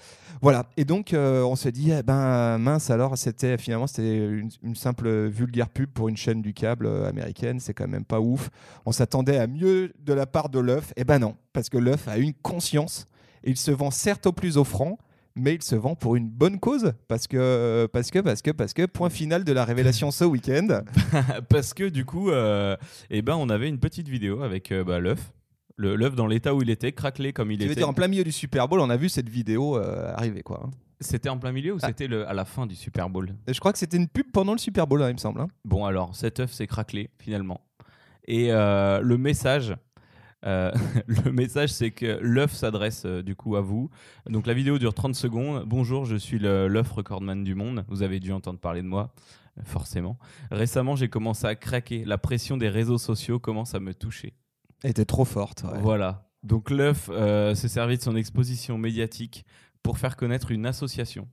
Voilà. 0.40 0.66
Et 0.76 0.84
donc, 0.84 1.12
euh, 1.14 1.42
on 1.42 1.56
se 1.56 1.68
dit, 1.68 1.90
eh 1.90 2.04
ben 2.04 2.58
mince, 2.58 2.90
alors 2.90 3.18
c'était 3.18 3.58
finalement 3.58 3.88
c'était 3.88 4.16
une, 4.18 4.50
une 4.62 4.76
simple 4.76 5.07
simple 5.08 5.28
vulgaire 5.28 5.68
pub 5.68 5.90
pour 5.90 6.08
une 6.08 6.16
chaîne 6.16 6.42
du 6.42 6.52
câble 6.54 6.86
euh, 6.86 7.08
américaine, 7.08 7.60
c'est 7.60 7.74
quand 7.74 7.88
même 7.88 8.04
pas 8.04 8.20
ouf. 8.20 8.50
On 8.86 8.92
s'attendait 8.92 9.38
à 9.38 9.46
mieux 9.46 9.92
de 10.00 10.12
la 10.12 10.26
part 10.26 10.48
de 10.48 10.58
l'œuf. 10.58 10.92
Eh 10.96 11.04
ben 11.04 11.18
non, 11.18 11.36
parce 11.52 11.68
que 11.68 11.78
l'œuf 11.78 12.08
a 12.08 12.18
une 12.18 12.34
conscience. 12.34 13.06
Il 13.44 13.56
se 13.56 13.70
vend 13.70 13.90
certes 13.90 14.26
au 14.26 14.32
plus 14.32 14.56
offrant, 14.58 14.98
mais 15.36 15.54
il 15.54 15.62
se 15.62 15.76
vend 15.76 15.94
pour 15.94 16.16
une 16.16 16.28
bonne 16.28 16.58
cause. 16.58 16.92
Parce 17.06 17.26
que, 17.26 17.88
parce 17.92 18.10
que, 18.10 18.18
parce 18.18 18.42
que, 18.42 18.50
parce 18.50 18.72
que, 18.74 18.86
point 18.86 19.10
final 19.10 19.44
de 19.44 19.52
la 19.52 19.64
révélation 19.64 20.10
ce 20.10 20.24
week-end. 20.24 20.80
Parce 21.48 21.72
que 21.74 21.88
du 21.88 22.04
coup, 22.04 22.30
euh, 22.30 22.76
eh 23.10 23.22
ben, 23.22 23.34
on 23.36 23.48
avait 23.48 23.68
une 23.68 23.78
petite 23.78 24.08
vidéo 24.08 24.42
avec 24.42 24.72
euh, 24.72 24.82
bah, 24.84 24.98
l'œuf. 24.98 25.32
Le- 25.76 25.94
L'œuf 25.94 26.16
dans 26.16 26.26
l'état 26.26 26.54
où 26.54 26.62
il 26.62 26.70
était, 26.70 26.90
craquelé 26.92 27.32
comme 27.32 27.52
il 27.52 27.58
Tu 27.58 27.64
veux 27.66 27.70
était. 27.72 27.80
dire, 27.82 27.88
en 27.88 27.94
plein 27.94 28.08
milieu 28.08 28.24
du 28.24 28.32
Super 28.32 28.66
Bowl, 28.66 28.80
on 28.80 28.90
a 28.90 28.96
vu 28.96 29.08
cette 29.08 29.28
vidéo 29.28 29.76
euh, 29.78 30.12
arriver, 30.16 30.42
quoi. 30.42 30.68
C'était 31.00 31.28
en 31.28 31.38
plein 31.38 31.52
milieu 31.52 31.75
ou 31.75 31.78
Ah. 31.83 31.87
c'était 31.88 32.12
à 32.12 32.33
la 32.35 32.45
fin 32.45 32.67
du 32.67 32.75
Super 32.75 33.09
Bowl? 33.09 33.31
Et 33.47 33.55
je 33.55 33.61
crois 33.61 33.73
que 33.73 33.78
c'était 33.78 33.97
une 33.97 34.09
pub 34.09 34.31
pendant 34.33 34.52
le 34.52 34.59
Super 34.59 34.87
Bowl, 34.87 35.02
hein, 35.02 35.09
il 35.11 35.14
me 35.14 35.19
semble. 35.19 35.40
hein. 35.40 35.49
Bon, 35.64 35.85
alors, 35.85 36.14
cet 36.17 36.40
œuf 36.40 36.52
s'est 36.52 36.67
craquelé 36.67 37.11
finalement. 37.19 37.61
Et 38.26 38.52
euh, 38.52 39.00
le 39.00 39.17
message, 39.17 39.75
euh, 40.45 40.73
le 41.07 41.31
message, 41.33 41.71
c'est 41.71 41.90
que 41.93 42.19
l'œuf 42.21 42.52
s'adresse 42.52 43.05
euh, 43.07 43.23
du 43.23 43.37
coup 43.37 43.57
à 43.57 43.61
vous. 43.61 43.90
Donc 44.26 44.47
la 44.47 44.55
vidéo 44.55 44.78
dure 44.78 44.93
30 44.95 45.14
secondes. 45.14 45.64
Bonjour, 45.67 46.05
je 46.05 46.17
suis 46.17 46.38
l'œuf 46.38 46.90
recordman 46.90 47.45
du 47.45 47.55
monde. 47.55 47.85
Vous 47.88 48.02
avez 48.02 48.19
dû 48.21 48.33
entendre 48.33 48.59
parler 48.59 48.83
de 48.83 48.87
moi, 48.88 49.14
euh, 49.59 49.62
forcément. 49.64 50.19
Récemment, 50.50 50.97
j'ai 50.97 51.09
commencé 51.09 51.47
à 51.47 51.55
craquer. 51.55 52.05
La 52.05 52.19
pression 52.19 52.57
des 52.57 52.69
réseaux 52.69 52.99
sociaux 52.99 53.38
commence 53.38 53.75
à 53.75 53.81
me 53.81 53.95
toucher. 53.95 54.35
Elle 54.83 54.90
était 54.90 55.05
trop 55.05 55.25
forte. 55.25 55.62
ouais. 55.64 55.78
Voilà. 55.81 56.25
Donc 56.45 56.71
l'œuf 56.71 57.11
euh, 57.12 57.55
s'est 57.57 57.67
servi 57.69 57.97
de 57.99 58.02
son 58.02 58.14
exposition 58.14 58.78
médiatique 58.78 59.45
pour 59.82 59.99
faire 59.99 60.16
connaître 60.16 60.50
une 60.50 60.66
association. 60.66 61.28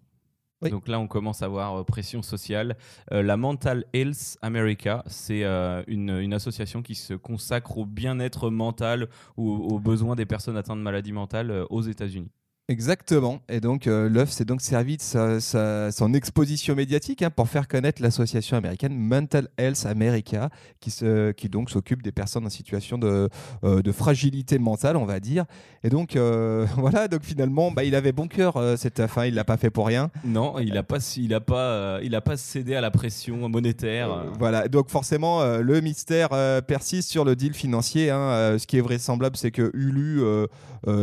Oui. 0.62 0.70
Donc 0.70 0.88
là, 0.88 1.00
on 1.00 1.08
commence 1.08 1.42
à 1.42 1.48
voir 1.48 1.76
euh, 1.76 1.84
pression 1.84 2.22
sociale. 2.22 2.78
Euh, 3.12 3.22
la 3.22 3.38
Mental 3.38 3.86
Health 3.94 4.38
America, 4.42 5.04
c'est 5.08 5.44
euh, 5.44 5.84
une, 5.88 6.10
une 6.10 6.34
association 6.34 6.82
qui 6.82 6.96
se 6.96 7.14
consacre 7.14 7.78
au 7.78 7.86
bien-être 7.86 8.50
mental 8.50 9.10
ou 9.38 9.52
aux 9.52 9.80
besoins 9.80 10.16
des 10.16 10.26
personnes 10.26 10.58
atteintes 10.58 10.80
de 10.80 10.84
maladies 10.84 11.12
mentales 11.12 11.66
aux 11.70 11.82
États-Unis. 11.82 12.32
Exactement. 12.68 13.42
Et 13.48 13.60
donc, 13.60 13.86
euh, 13.86 14.10
l'œuf 14.10 14.32
s'est 14.32 14.44
donc 14.44 14.60
servi 14.60 14.98
de 14.98 15.02
sa- 15.04 15.40
sa- 15.40 15.92
son 15.92 16.16
exposition 16.16 16.74
médiatique 16.74 17.22
hein, 17.22 17.30
pour 17.30 17.48
faire 17.48 17.68
connaître 17.68 18.02
l'association 18.02 18.58
américaine 18.58 18.98
Mental 18.98 19.50
Health 19.60 19.86
America, 19.86 20.50
qui, 20.80 20.90
se, 20.90 21.32
qui 21.32 21.48
donc 21.48 21.70
s'occupe 21.70 22.02
des 22.02 22.12
personnes 22.12 22.44
en 22.44 22.50
situation 22.50 22.98
de, 22.98 23.30
euh, 23.64 23.84
de 23.84 23.92
fragilité 23.92 24.58
mentale, 24.58 24.98
on 24.98 25.06
va 25.06 25.20
dire. 25.20 25.46
Et 25.84 25.90
donc, 25.90 26.16
euh, 26.16 26.66
voilà, 26.78 27.08
donc 27.08 27.22
finalement, 27.24 27.70
bah, 27.70 27.84
il 27.84 27.94
avait 27.94 28.12
bon 28.14 28.28
cœur, 28.28 28.58
euh, 28.58 28.76
cet 28.78 29.00
œuf, 29.00 29.16
hein, 29.20 29.28
il 29.28 29.36
l'a 29.36 29.44
pas 29.44 29.58
fait 29.58 29.70
pour 29.70 29.86
rien. 29.86 30.10
Non, 30.24 30.58
il 30.58 30.74
n'a 30.74 30.82
pas, 30.82 30.98
il 31.18 31.36
a 31.36 31.42
pas, 31.42 32.00
il 32.02 32.16
a 32.16 32.22
pas 32.22 32.36
cédé 32.36 32.74
à 32.74 32.82
la 32.82 32.90
pression 32.90 33.48
monétaire. 33.48 34.26
Voilà, 34.40 34.68
donc 34.70 34.90
forcément, 34.90 35.44
le 35.58 35.82
mystère 35.82 36.30
persiste 36.66 37.12
sur 37.12 37.26
le 37.26 37.36
deal 37.36 37.54
financier. 37.54 38.10
hein. 38.10 38.56
Ce 38.58 38.66
qui 38.66 38.78
est 38.80 38.82
vraisemblable, 38.82 39.38
c'est 39.38 39.52
que 39.52 39.70
Ulu 39.76 40.22
euh, 40.24 40.48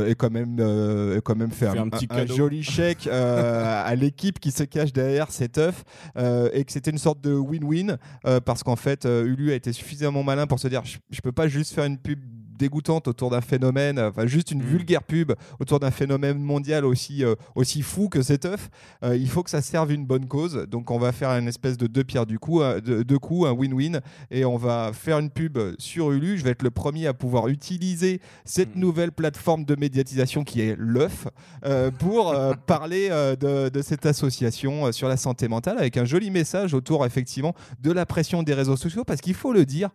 est 0.08 0.16
quand 0.16 0.30
même, 0.30 0.58
est 0.58 1.20
quand 1.22 1.36
même 1.36 1.50
Fait 1.52 1.66
un, 1.68 1.88
petit 1.88 2.06
un- 2.10 2.26
joli 2.26 2.62
chèque 2.62 3.06
euh, 3.06 3.82
à 3.84 3.94
l'équipe 3.94 4.40
qui 4.40 4.50
se 4.50 4.64
cache 4.64 4.92
derrière 4.92 5.30
cet 5.30 5.58
œuf 5.58 5.84
euh, 6.16 6.48
et 6.52 6.64
que 6.64 6.72
c'était 6.72 6.90
une 6.90 6.98
sorte 6.98 7.20
de 7.20 7.32
win-win 7.34 7.96
euh, 8.26 8.40
parce 8.40 8.62
qu'en 8.62 8.76
fait, 8.76 9.04
euh, 9.06 9.24
Ulu 9.26 9.52
a 9.52 9.54
été 9.54 9.72
suffisamment 9.72 10.22
malin 10.22 10.46
pour 10.46 10.58
se 10.58 10.68
dire 10.68 10.82
je, 10.84 10.98
je 11.10 11.20
peux 11.20 11.32
pas 11.32 11.48
juste 11.48 11.72
faire 11.74 11.84
une 11.84 11.98
pub 11.98 12.18
dégoûtante 12.58 13.08
autour 13.08 13.30
d'un 13.30 13.40
phénomène, 13.40 13.98
euh, 13.98 14.10
enfin 14.10 14.26
juste 14.26 14.50
une 14.50 14.62
Mm. 14.62 14.66
vulgaire 14.66 15.02
pub 15.02 15.32
autour 15.60 15.80
d'un 15.80 15.90
phénomène 15.90 16.38
mondial 16.38 16.84
aussi, 16.84 17.24
euh, 17.24 17.34
aussi 17.54 17.82
fou 17.82 18.08
que 18.08 18.22
cet 18.22 18.44
œuf. 18.44 18.70
Euh, 19.04 19.16
il 19.16 19.28
faut 19.28 19.42
que 19.42 19.50
ça 19.50 19.62
serve 19.62 19.92
une 19.92 20.06
bonne 20.06 20.26
cause. 20.26 20.66
Donc 20.70 20.90
on 20.90 20.98
va 20.98 21.12
faire 21.12 21.30
une 21.30 21.48
espèce 21.48 21.76
de 21.76 21.86
deux 21.86 22.04
pierres 22.04 22.26
du 22.26 22.38
coup, 22.38 22.62
un- 22.62 22.78
de- 22.80 23.02
deux 23.02 23.18
coups, 23.18 23.48
un 23.48 23.52
win-win, 23.52 24.00
et 24.30 24.44
on 24.44 24.56
va 24.56 24.90
faire 24.92 25.18
une 25.18 25.30
pub 25.30 25.58
sur 25.78 26.12
Ulu. 26.12 26.38
Je 26.38 26.44
vais 26.44 26.50
être 26.50 26.62
le 26.62 26.70
premier 26.70 27.06
à 27.06 27.14
pouvoir 27.14 27.48
utiliser 27.48 28.20
cette 28.44 28.76
Mm. 28.76 28.80
nouvelle 28.80 29.12
plateforme 29.12 29.64
de 29.64 29.74
médiatisation 29.76 30.44
qui 30.44 30.60
est 30.60 30.76
l'œuf 30.78 31.26
euh, 31.64 31.90
pour 31.90 32.32
parler 32.66 33.08
de, 33.40 33.68
de 33.68 33.82
cette 33.82 34.06
association 34.06 34.92
sur 34.92 35.08
la 35.08 35.16
santé 35.16 35.48
mentale 35.48 35.78
avec 35.78 35.96
un 35.96 36.04
joli 36.04 36.30
message 36.30 36.74
autour 36.74 37.04
effectivement 37.06 37.54
de 37.82 37.92
la 37.92 38.06
pression 38.06 38.42
des 38.42 38.54
réseaux 38.54 38.76
sociaux 38.76 39.04
parce 39.04 39.20
qu'il 39.20 39.34
faut 39.34 39.52
le 39.52 39.64
dire. 39.64 39.90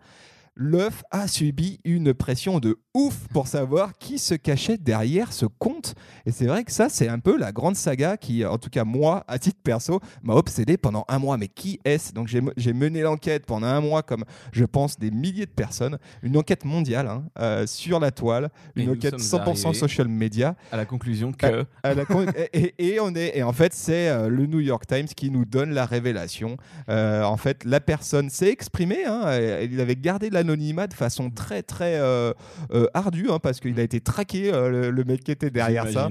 L'œuf 0.60 1.04
a 1.12 1.28
subi 1.28 1.80
une 1.86 2.16
pression 2.16 2.58
de 2.60 2.78
ouf 2.96 3.28
pour 3.32 3.46
savoir 3.48 3.96
qui 4.00 4.18
se 4.18 4.34
cachait 4.34 4.78
derrière 4.78 5.32
ce 5.32 5.46
compte. 5.46 5.94
Et 6.26 6.32
c'est 6.32 6.48
vrai 6.48 6.64
que 6.64 6.72
ça, 6.72 6.90
c'est 6.90 7.08
un 7.08 7.20
peu 7.20 7.38
la 7.38 7.52
grande 7.52 7.76
saga 7.76 8.18
qui, 8.18 8.44
en 8.44 8.58
tout 8.58 8.72
cas 8.72 8.84
moi, 8.84 9.24
à 9.28 9.38
titre 9.38 9.60
perso, 9.64 10.00
m'a 10.24 10.34
obsédé 10.34 10.78
pendant 10.78 11.06
un 11.10 11.20
mois. 11.20 11.38
Mais 11.38 11.48
qui 11.48 11.80
est-ce? 11.86 12.12
Donc 12.12 12.28
j'ai 12.28 12.74
mené 12.74 13.02
l'enquête 13.04 13.46
pendant 13.46 13.68
un 13.68 13.82
mois, 13.82 14.02
comme 14.02 14.24
je 14.51 14.66
pense 14.66 14.98
des 14.98 15.12
milliers 15.12 15.46
de 15.46 15.51
personnes, 15.51 16.00
une 16.24 16.36
enquête 16.38 16.66
mondiale 16.66 17.08
hein, 17.08 17.25
euh, 17.40 17.68
sur 17.68 18.00
la 18.00 18.10
toile, 18.10 18.50
une 18.75 18.90
enquête 18.92 19.20
sommes 19.20 19.42
100% 19.42 19.66
arrivés- 19.68 19.74
social 19.77 20.08
media. 20.08 20.55
À 20.72 20.77
la 20.77 20.86
conclusion 20.86 21.34
que 21.34 21.66
À 21.84 21.94
la 21.94 22.05
con- 22.05 22.25
et, 22.53 22.74
et- 22.79 22.94
et 22.96 23.00
on 23.00 23.14
est, 23.14 23.38
et 23.38 23.44
en 23.44 23.53
fait, 23.53 23.74
c'est 23.75 24.10
euh, 24.10 24.27
le 24.27 24.48
New 24.48 24.60
York 24.60 24.88
Times 24.88 25.05
qui 25.08 25.29
nous 25.29 25.46
donne 25.46 25.70
la 25.70 25.86
révélation. 25.86 26.58
Euh, 26.90 27.22
en 27.24 27.38
fait, 27.38 27.64
la 27.64 27.79
personne 27.79 28.31
s'est 28.31 28.50
exprimée. 28.50 29.05
hein, 29.05 29.40
il 29.62 29.79
avait 29.79 29.96
gardé 29.96 30.31
l'anonymat 30.48 30.88
de 30.88 30.94
façon 30.94 31.29
très 31.29 31.64
très 31.64 31.96
euh, 32.00 32.33
euh, 32.72 32.88
ardue 32.94 33.29
hein, 33.29 33.40
parce 33.40 33.60
qu'il 33.60 33.79
a 33.79 33.83
été 33.83 34.00
traqué, 34.00 34.53
euh, 34.53 34.70
le, 34.70 34.92
le 34.92 35.03
mec 35.03 35.24
qui 35.24 35.31
était 35.31 35.50
derrière 35.50 35.88
ça. 35.90 36.10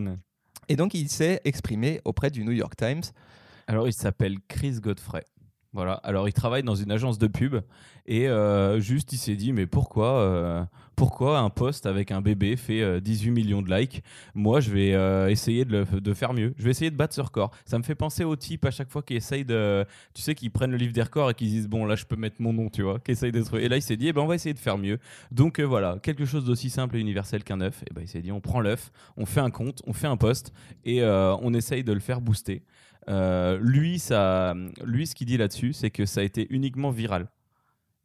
Et 0.68 0.76
donc, 0.76 0.94
il 0.94 1.08
s'est 1.08 1.40
exprimé 1.44 2.00
auprès 2.04 2.30
du 2.30 2.44
New 2.44 2.52
York 2.52 2.74
Times. 2.76 3.02
Alors, 3.68 3.86
il 3.86 3.92
s'appelle 3.92 4.36
Chris 4.48 4.80
Godfrey. 4.80 5.24
Voilà. 5.76 6.00
Alors, 6.04 6.26
il 6.26 6.32
travaille 6.32 6.62
dans 6.62 6.74
une 6.74 6.90
agence 6.90 7.18
de 7.18 7.26
pub 7.26 7.56
et 8.06 8.28
euh, 8.28 8.80
juste, 8.80 9.12
il 9.12 9.18
s'est 9.18 9.36
dit, 9.36 9.52
mais 9.52 9.66
pourquoi, 9.66 10.20
euh, 10.20 10.64
pourquoi 10.94 11.38
un 11.38 11.50
post 11.50 11.84
avec 11.84 12.12
un 12.12 12.22
bébé 12.22 12.56
fait 12.56 12.80
euh, 12.80 12.98
18 12.98 13.30
millions 13.30 13.60
de 13.60 13.70
likes? 13.70 14.02
Moi, 14.34 14.60
je 14.60 14.70
vais 14.70 14.94
euh, 14.94 15.28
essayer 15.28 15.66
de, 15.66 15.84
de 15.84 16.14
faire 16.14 16.32
mieux. 16.32 16.54
Je 16.56 16.64
vais 16.64 16.70
essayer 16.70 16.90
de 16.90 16.96
battre 16.96 17.14
ce 17.14 17.20
record. 17.20 17.50
Ça 17.66 17.76
me 17.76 17.82
fait 17.82 17.94
penser 17.94 18.24
aux 18.24 18.36
types 18.36 18.64
à 18.64 18.70
chaque 18.70 18.90
fois 18.90 19.02
qui 19.02 19.16
essayent 19.16 19.44
de, 19.44 19.84
tu 20.14 20.22
sais, 20.22 20.34
qui 20.34 20.48
prennent 20.48 20.70
le 20.70 20.78
livre 20.78 20.94
des 20.94 21.02
records 21.02 21.28
et 21.28 21.34
qui 21.34 21.44
disent, 21.44 21.68
bon, 21.68 21.84
là, 21.84 21.94
je 21.94 22.06
peux 22.06 22.16
mettre 22.16 22.36
mon 22.38 22.54
nom, 22.54 22.70
tu 22.70 22.80
vois, 22.80 22.98
qui 22.98 23.10
essayent 23.10 23.32
d'être. 23.32 23.58
Et 23.58 23.68
là, 23.68 23.76
il 23.76 23.82
s'est 23.82 23.98
dit, 23.98 24.08
eh 24.08 24.12
ben, 24.14 24.22
on 24.22 24.26
va 24.26 24.34
essayer 24.34 24.54
de 24.54 24.58
faire 24.58 24.78
mieux. 24.78 24.98
Donc 25.30 25.58
euh, 25.58 25.64
voilà, 25.64 25.98
quelque 26.02 26.24
chose 26.24 26.46
d'aussi 26.46 26.70
simple 26.70 26.96
et 26.96 27.00
universel 27.00 27.44
qu'un 27.44 27.60
œuf. 27.60 27.82
Et 27.82 27.92
ben, 27.92 28.00
il 28.00 28.08
s'est 28.08 28.22
dit, 28.22 28.32
on 28.32 28.40
prend 28.40 28.60
l'œuf, 28.62 28.92
on 29.18 29.26
fait 29.26 29.40
un 29.40 29.50
compte, 29.50 29.82
on 29.86 29.92
fait 29.92 30.06
un 30.06 30.16
post 30.16 30.54
et 30.86 31.02
euh, 31.02 31.36
on 31.42 31.52
essaye 31.52 31.84
de 31.84 31.92
le 31.92 32.00
faire 32.00 32.22
booster. 32.22 32.62
Euh, 33.08 33.58
lui, 33.60 33.98
ça, 33.98 34.54
lui, 34.84 35.06
ce 35.06 35.14
qu'il 35.14 35.26
dit 35.26 35.36
là-dessus, 35.36 35.72
c'est 35.72 35.90
que 35.90 36.06
ça 36.06 36.20
a 36.20 36.24
été 36.24 36.46
uniquement 36.50 36.90
viral. 36.90 37.28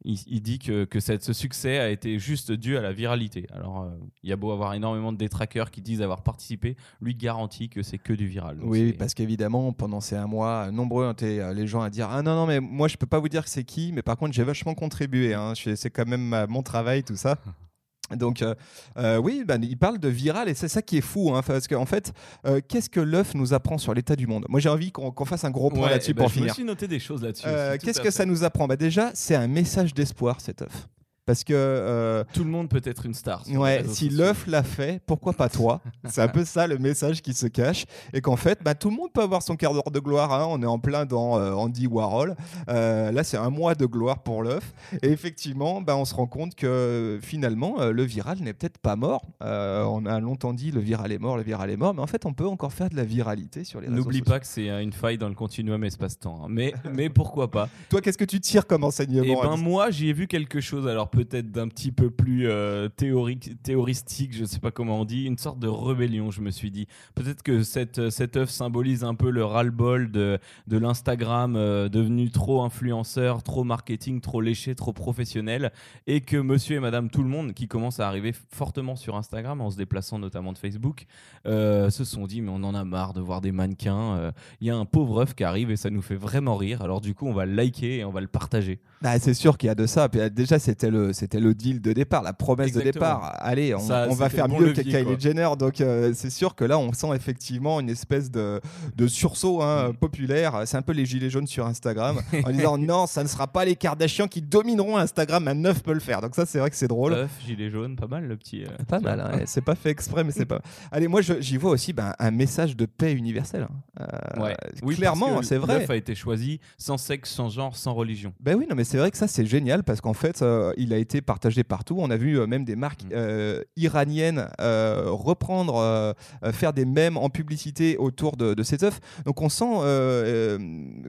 Il, 0.04 0.18
il 0.26 0.40
dit 0.42 0.58
que, 0.58 0.84
que 0.84 0.98
cette- 0.98 1.22
ce 1.22 1.32
succès 1.32 1.78
a 1.78 1.88
été 1.88 2.18
juste 2.18 2.50
dû 2.50 2.76
à 2.76 2.80
la 2.80 2.92
viralité. 2.92 3.46
Alors, 3.52 3.82
euh, 3.82 3.90
il 4.24 4.30
y 4.30 4.32
a 4.32 4.36
beau 4.36 4.50
avoir 4.50 4.74
énormément 4.74 5.12
de 5.12 5.16
détraqueurs 5.16 5.70
qui 5.70 5.80
disent 5.80 6.02
avoir 6.02 6.22
participé, 6.24 6.76
lui 7.00 7.14
garantit 7.14 7.68
que 7.68 7.82
c'est 7.82 7.98
que 7.98 8.12
du 8.12 8.26
viral. 8.26 8.58
Donc, 8.58 8.68
Oui, 8.68 8.92
parce 8.94 9.14
qu'évidemment, 9.14 9.72
pendant 9.72 10.00
ces 10.00 10.16
un 10.16 10.26
mois, 10.26 10.72
nombreux 10.72 11.08
étaient 11.12 11.38
euh, 11.38 11.54
les 11.54 11.68
gens 11.68 11.82
à 11.82 11.90
dire 11.90 12.08
Ah 12.10 12.20
non, 12.22 12.34
non, 12.34 12.46
mais 12.46 12.58
moi, 12.58 12.88
je 12.88 12.96
peux 12.96 13.06
pas 13.06 13.20
vous 13.20 13.28
dire 13.28 13.44
que 13.44 13.50
c'est 13.50 13.62
qui, 13.64 13.92
mais 13.92 14.02
par 14.02 14.16
contre, 14.16 14.32
j'ai 14.34 14.42
vachement 14.44 14.74
contribué. 14.74 15.34
hein. 15.34 15.52
C'est 15.54 15.90
quand 15.90 16.06
même 16.08 16.46
mon 16.48 16.62
travail, 16.64 17.04
tout 17.04 17.16
ça. 17.16 17.38
Donc, 18.16 18.42
euh, 18.42 18.54
euh, 18.98 19.16
oui, 19.18 19.44
ben, 19.46 19.62
il 19.62 19.76
parle 19.76 19.98
de 19.98 20.08
viral 20.08 20.48
et 20.48 20.54
c'est 20.54 20.68
ça 20.68 20.82
qui 20.82 20.98
est 20.98 21.02
fou. 21.02 21.34
hein, 21.34 21.42
parce 21.46 21.68
qu'en 21.68 21.86
fait, 21.86 22.12
euh, 22.46 22.60
qu'est-ce 22.66 22.90
que 22.90 23.00
l'œuf 23.00 23.34
nous 23.34 23.54
apprend 23.54 23.78
sur 23.78 23.94
l'état 23.94 24.16
du 24.16 24.26
monde? 24.26 24.46
Moi, 24.48 24.60
j'ai 24.60 24.68
envie 24.68 24.92
qu'on 24.92 25.24
fasse 25.24 25.44
un 25.44 25.50
gros 25.50 25.70
point 25.70 25.84
Ouais, 25.84 25.90
là-dessus 25.90 26.14
ben, 26.14 26.22
pour 26.22 26.28
je 26.28 26.34
finir. 26.34 26.48
me 26.50 26.54
suis 26.54 26.64
noté 26.64 26.88
des 26.88 26.98
choses 26.98 27.22
là-dessus. 27.22 27.44
Euh, 27.46 27.76
qu'est-ce 27.80 27.98
que 28.00 28.04
fait. 28.04 28.10
ça 28.10 28.24
nous 28.26 28.44
apprend? 28.44 28.66
Bah 28.66 28.76
Déjà, 28.76 29.10
c'est 29.14 29.34
un 29.34 29.48
message 29.48 29.94
d'espoir, 29.94 30.40
cet 30.40 30.62
œuf. 30.62 30.88
Parce 31.24 31.44
que 31.44 31.52
euh, 31.54 32.24
Tout 32.32 32.42
le 32.42 32.50
monde 32.50 32.68
peut 32.68 32.80
être 32.84 33.06
une 33.06 33.14
star. 33.14 33.44
Ouais, 33.48 33.84
si 33.86 34.08
l'œuf 34.08 34.46
l'a 34.48 34.64
fait, 34.64 35.00
pourquoi 35.06 35.32
pas 35.32 35.48
toi? 35.48 35.80
C'est 36.08 36.20
un 36.20 36.26
peu 36.28 36.44
ça 36.44 36.66
le 36.66 36.78
message 36.78 37.22
qui 37.22 37.32
se 37.32 37.46
cache. 37.46 37.84
Et 38.12 38.20
qu'en 38.20 38.34
fait, 38.36 38.58
bah, 38.62 38.74
tout 38.74 38.90
le 38.90 38.96
monde 38.96 39.12
peut 39.12 39.22
avoir 39.22 39.42
son 39.42 39.54
quart 39.54 39.72
d'heure 39.72 39.92
de 39.92 40.00
gloire. 40.00 40.32
hein. 40.32 40.46
On 40.48 40.60
est 40.62 40.66
en 40.66 40.80
plein 40.80 41.06
dans 41.06 41.38
euh, 41.38 41.52
Andy 41.52 41.86
Warhol. 41.86 42.34
Euh, 42.68 43.12
là, 43.12 43.22
c'est 43.22 43.36
un 43.36 43.50
mois 43.50 43.76
de 43.76 43.86
gloire 43.86 44.24
pour 44.24 44.42
l'œuf. 44.42 44.72
Et 45.02 45.10
effectivement, 45.10 45.80
bah, 45.80 45.96
on 45.96 46.04
se 46.04 46.14
rend 46.14 46.26
compte 46.26 46.56
que 46.56 47.20
finalement, 47.22 47.76
le 47.84 48.02
viral 48.02 48.38
n'est 48.40 48.52
peut-être 48.52 48.78
pas 48.78 48.96
mort. 48.96 49.22
On 49.40 50.04
a 50.06 50.18
longtemps 50.18 50.52
dit 50.52 50.72
le 50.72 50.80
viral 50.80 51.12
est 51.12 51.18
mort, 51.18 51.36
le 51.36 51.44
viral 51.44 51.70
est 51.70 51.76
mort. 51.76 51.94
Mais 51.94 52.02
en 52.02 52.06
fait, 52.08 52.26
on 52.26 52.32
peut 52.32 52.46
encore 52.48 52.72
faire 52.72 52.90
de 52.90 52.96
la 52.96 53.04
viralité 53.04 53.62
sur 53.62 53.80
les 53.80 53.86
réseaux 53.86 54.02
N'oublie 54.02 54.22
pas 54.22 54.40
que 54.40 54.46
c'est 54.46 54.68
une 54.82 54.92
faille 54.92 55.18
dans 55.18 55.28
le 55.28 55.34
continuum 55.34 55.84
espace-temps. 55.84 56.42
hein. 56.42 56.48
Mais, 56.50 56.74
mais 56.92 57.08
pourquoi 57.10 57.48
pas? 57.50 57.68
Toi, 57.90 58.00
qu'est-ce 58.00 58.18
que 58.18 58.24
tu 58.24 58.40
tires 58.40 58.66
comme 58.66 58.82
Et 58.82 58.86
enseignement 58.86 59.42
ben 59.42 59.56
moi, 59.56 59.90
j'y 59.90 60.08
ai 60.08 60.12
vu 60.12 60.26
quelque 60.26 60.60
chose. 60.60 60.88
Alors 60.88 61.11
peut-être 61.12 61.52
d'un 61.52 61.68
petit 61.68 61.92
peu 61.92 62.10
plus 62.10 62.48
euh, 62.48 62.88
théorique, 62.88 63.62
théoristique, 63.62 64.34
je 64.34 64.44
sais 64.44 64.58
pas 64.58 64.70
comment 64.70 65.00
on 65.00 65.04
dit, 65.04 65.24
une 65.24 65.38
sorte 65.38 65.58
de 65.58 65.68
rébellion, 65.68 66.30
je 66.30 66.40
me 66.40 66.50
suis 66.50 66.70
dit. 66.70 66.88
Peut-être 67.14 67.42
que 67.42 67.62
cette, 67.62 68.10
cette 68.10 68.36
œuvre 68.36 68.50
symbolise 68.50 69.04
un 69.04 69.14
peu 69.14 69.30
le 69.30 69.44
ras-le-bol 69.44 70.10
de, 70.10 70.38
de 70.66 70.78
l'Instagram 70.78 71.54
euh, 71.54 71.88
devenu 71.88 72.30
trop 72.30 72.62
influenceur, 72.62 73.42
trop 73.42 73.62
marketing, 73.62 74.20
trop 74.20 74.40
léché, 74.40 74.74
trop 74.74 74.94
professionnel, 74.94 75.70
et 76.06 76.22
que 76.22 76.38
monsieur 76.38 76.76
et 76.76 76.80
madame 76.80 77.10
tout 77.10 77.22
le 77.22 77.28
monde, 77.28 77.52
qui 77.52 77.68
commencent 77.68 78.00
à 78.00 78.08
arriver 78.08 78.32
fortement 78.50 78.96
sur 78.96 79.14
Instagram 79.14 79.60
en 79.60 79.70
se 79.70 79.76
déplaçant 79.76 80.18
notamment 80.18 80.52
de 80.52 80.58
Facebook, 80.58 81.04
euh, 81.46 81.90
se 81.90 82.04
sont 82.04 82.26
dit, 82.26 82.40
mais 82.40 82.50
on 82.50 82.64
en 82.64 82.74
a 82.74 82.84
marre 82.84 83.12
de 83.12 83.20
voir 83.20 83.42
des 83.42 83.52
mannequins, 83.52 84.16
euh, 84.16 84.32
il 84.62 84.66
y 84.66 84.70
a 84.70 84.76
un 84.76 84.86
pauvre 84.86 85.20
œuf 85.20 85.34
qui 85.34 85.44
arrive 85.44 85.70
et 85.70 85.76
ça 85.76 85.90
nous 85.90 86.02
fait 86.02 86.16
vraiment 86.16 86.56
rire, 86.56 86.80
alors 86.80 87.02
du 87.02 87.14
coup 87.14 87.26
on 87.26 87.34
va 87.34 87.44
le 87.44 87.52
liker 87.52 87.98
et 87.98 88.04
on 88.04 88.10
va 88.10 88.22
le 88.22 88.28
partager. 88.28 88.80
Bah, 89.02 89.18
c'est 89.18 89.34
sûr 89.34 89.58
qu'il 89.58 89.66
y 89.66 89.70
a 89.70 89.74
de 89.74 89.84
ça. 89.84 90.08
Euh, 90.14 90.28
déjà, 90.28 90.60
c'était 90.60 90.88
le, 90.90 91.01
c'était 91.12 91.40
le 91.40 91.54
deal 91.54 91.80
de 91.80 91.92
départ, 91.92 92.22
la 92.22 92.32
promesse 92.32 92.72
de 92.72 92.80
départ. 92.82 93.32
Allez, 93.38 93.74
on, 93.74 93.78
Ça, 93.80 94.06
on 94.10 94.14
va 94.14 94.28
faire 94.28 94.46
bon 94.48 94.60
mieux 94.60 94.72
que 94.72 94.82
quoi. 94.82 94.84
Kylie 94.84 95.18
Jenner. 95.18 95.48
Donc, 95.58 95.80
euh, 95.80 96.12
c'est 96.14 96.30
sûr 96.30 96.54
que 96.54 96.64
là, 96.64 96.78
on 96.78 96.92
sent 96.92 97.08
effectivement 97.14 97.80
une 97.80 97.88
espèce 97.90 98.30
de, 98.30 98.60
de 98.94 99.06
sursaut 99.06 99.62
hein, 99.62 99.88
Mm. 99.90 99.94
populaire. 99.94 100.62
C'est 100.66 100.76
un 100.76 100.82
peu 100.82 100.92
les 100.92 101.06
gilets 101.06 101.30
jaunes 101.30 101.46
sur 101.46 101.66
Instagram 101.66 102.20
en 102.44 102.50
disant 102.52 102.78
non, 102.78 103.06
ça 103.06 103.22
ne 103.22 103.28
sera 103.28 103.46
pas 103.46 103.64
les 103.64 103.74
Kardashians 103.74 104.28
qui 104.28 104.42
domineront 104.42 104.96
Instagram. 104.98 105.48
Un 105.48 105.54
neuf 105.54 105.82
peut 105.82 105.94
le 105.94 106.00
faire. 106.00 106.20
Donc, 106.20 106.34
ça, 106.34 106.46
c'est 106.46 106.58
vrai 106.58 106.70
que 106.70 106.76
c'est 106.76 106.88
drôle. 106.88 107.14
œuf, 107.14 107.30
gilet 107.44 107.70
jaune, 107.70 107.96
pas 107.96 108.06
mal 108.06 108.26
le 108.26 108.36
petit. 108.36 108.64
euh, 108.64 108.68
Pas 108.86 109.00
mal, 109.00 109.20
hein, 109.20 109.30
ouais, 109.38 109.42
c'est 109.46 109.60
pas 109.64 109.74
fait 109.74 109.90
exprès, 109.90 110.22
mais 110.24 110.30
c'est 110.32 110.44
pas. 110.46 110.60
Allez, 110.92 111.08
moi 111.08 111.20
j'y 111.22 111.56
vois 111.56 111.70
aussi 111.72 111.92
ben, 111.92 112.12
un 112.18 112.30
message 112.30 112.76
de 112.76 112.86
paix 112.86 113.12
universelle. 113.12 113.66
hein. 113.70 113.74
Euh, 114.00 114.42
Ouais. 114.42 114.56
Oui, 114.82 114.96
clairement, 114.96 115.42
c'est 115.42 115.56
vrai. 115.58 115.80
L'œuf 115.80 115.90
a 115.90 115.96
été 115.96 116.14
choisi 116.14 116.60
sans 116.78 116.96
sexe, 116.98 117.30
sans 117.30 117.48
genre, 117.48 117.76
sans 117.76 117.94
religion. 117.94 118.32
Ben 118.40 118.56
oui, 118.56 118.66
non, 118.68 118.74
mais 118.76 118.84
c'est 118.84 118.98
vrai 118.98 119.10
que 119.10 119.16
ça 119.16 119.28
c'est 119.28 119.46
génial 119.46 119.84
parce 119.84 120.00
qu'en 120.00 120.12
fait, 120.14 120.42
euh, 120.42 120.72
il 120.92 120.94
a 120.94 120.98
été 120.98 121.22
partagé 121.22 121.64
partout. 121.64 121.96
On 121.98 122.10
a 122.10 122.16
vu 122.18 122.38
euh, 122.38 122.46
même 122.46 122.64
des 122.66 122.76
marques 122.76 123.04
Mm. 123.04 123.08
euh, 123.14 123.62
iraniennes 123.76 124.48
euh, 124.60 125.04
reprendre, 125.08 126.14
faire 126.52 126.72
des 126.74 126.84
mèmes 126.84 127.16
en 127.16 127.30
publicité 127.30 127.96
autour 127.96 128.36
de, 128.36 128.52
de 128.54 128.62
cet 128.62 128.82
œuf. 128.82 129.00
Donc 129.24 129.40
on 129.40 129.48
sent 129.48 129.64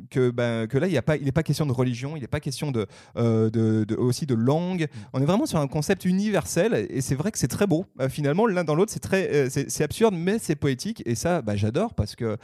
que, 0.10 0.30
ben, 0.32 0.68
que 0.68 0.78
là, 0.78 0.88
il 0.88 0.94
n'est 1.26 1.32
pas, 1.32 1.44
question 1.44 1.66
de 1.66 1.72
religion, 1.72 2.16
il 2.16 2.22
n'est 2.22 2.28
pas 2.28 2.40
question 2.40 2.72
de, 2.72 2.88
de- 3.16 3.50
de- 3.84 3.96
aussi 3.96 4.26
de 4.26 4.34
langue. 4.36 4.88
On 5.14 5.22
est 5.22 5.26
vraiment 5.26 5.46
sur 5.46 5.60
un 5.60 5.68
concept 5.68 6.06
universel 6.06 6.88
et 6.90 7.02
c'est 7.02 7.16
vrai 7.16 7.32
que 7.32 7.38
c'est 7.38 7.48
très 7.48 7.68
beau. 7.68 7.86
Finalement, 8.10 8.46
l'un 8.48 8.64
dans 8.64 8.76
l'autre, 8.76 8.92
c'est 8.92 9.00
très, 9.00 9.50
c'est 9.50 9.84
absurde, 9.84 10.16
mais 10.18 10.38
c'est 10.40 10.56
poétique 10.56 11.04
et 11.06 11.16
ça, 11.16 11.42
bah, 11.42 11.56
j'adore 11.56 11.94
parce 11.94 12.16
que 12.16 12.38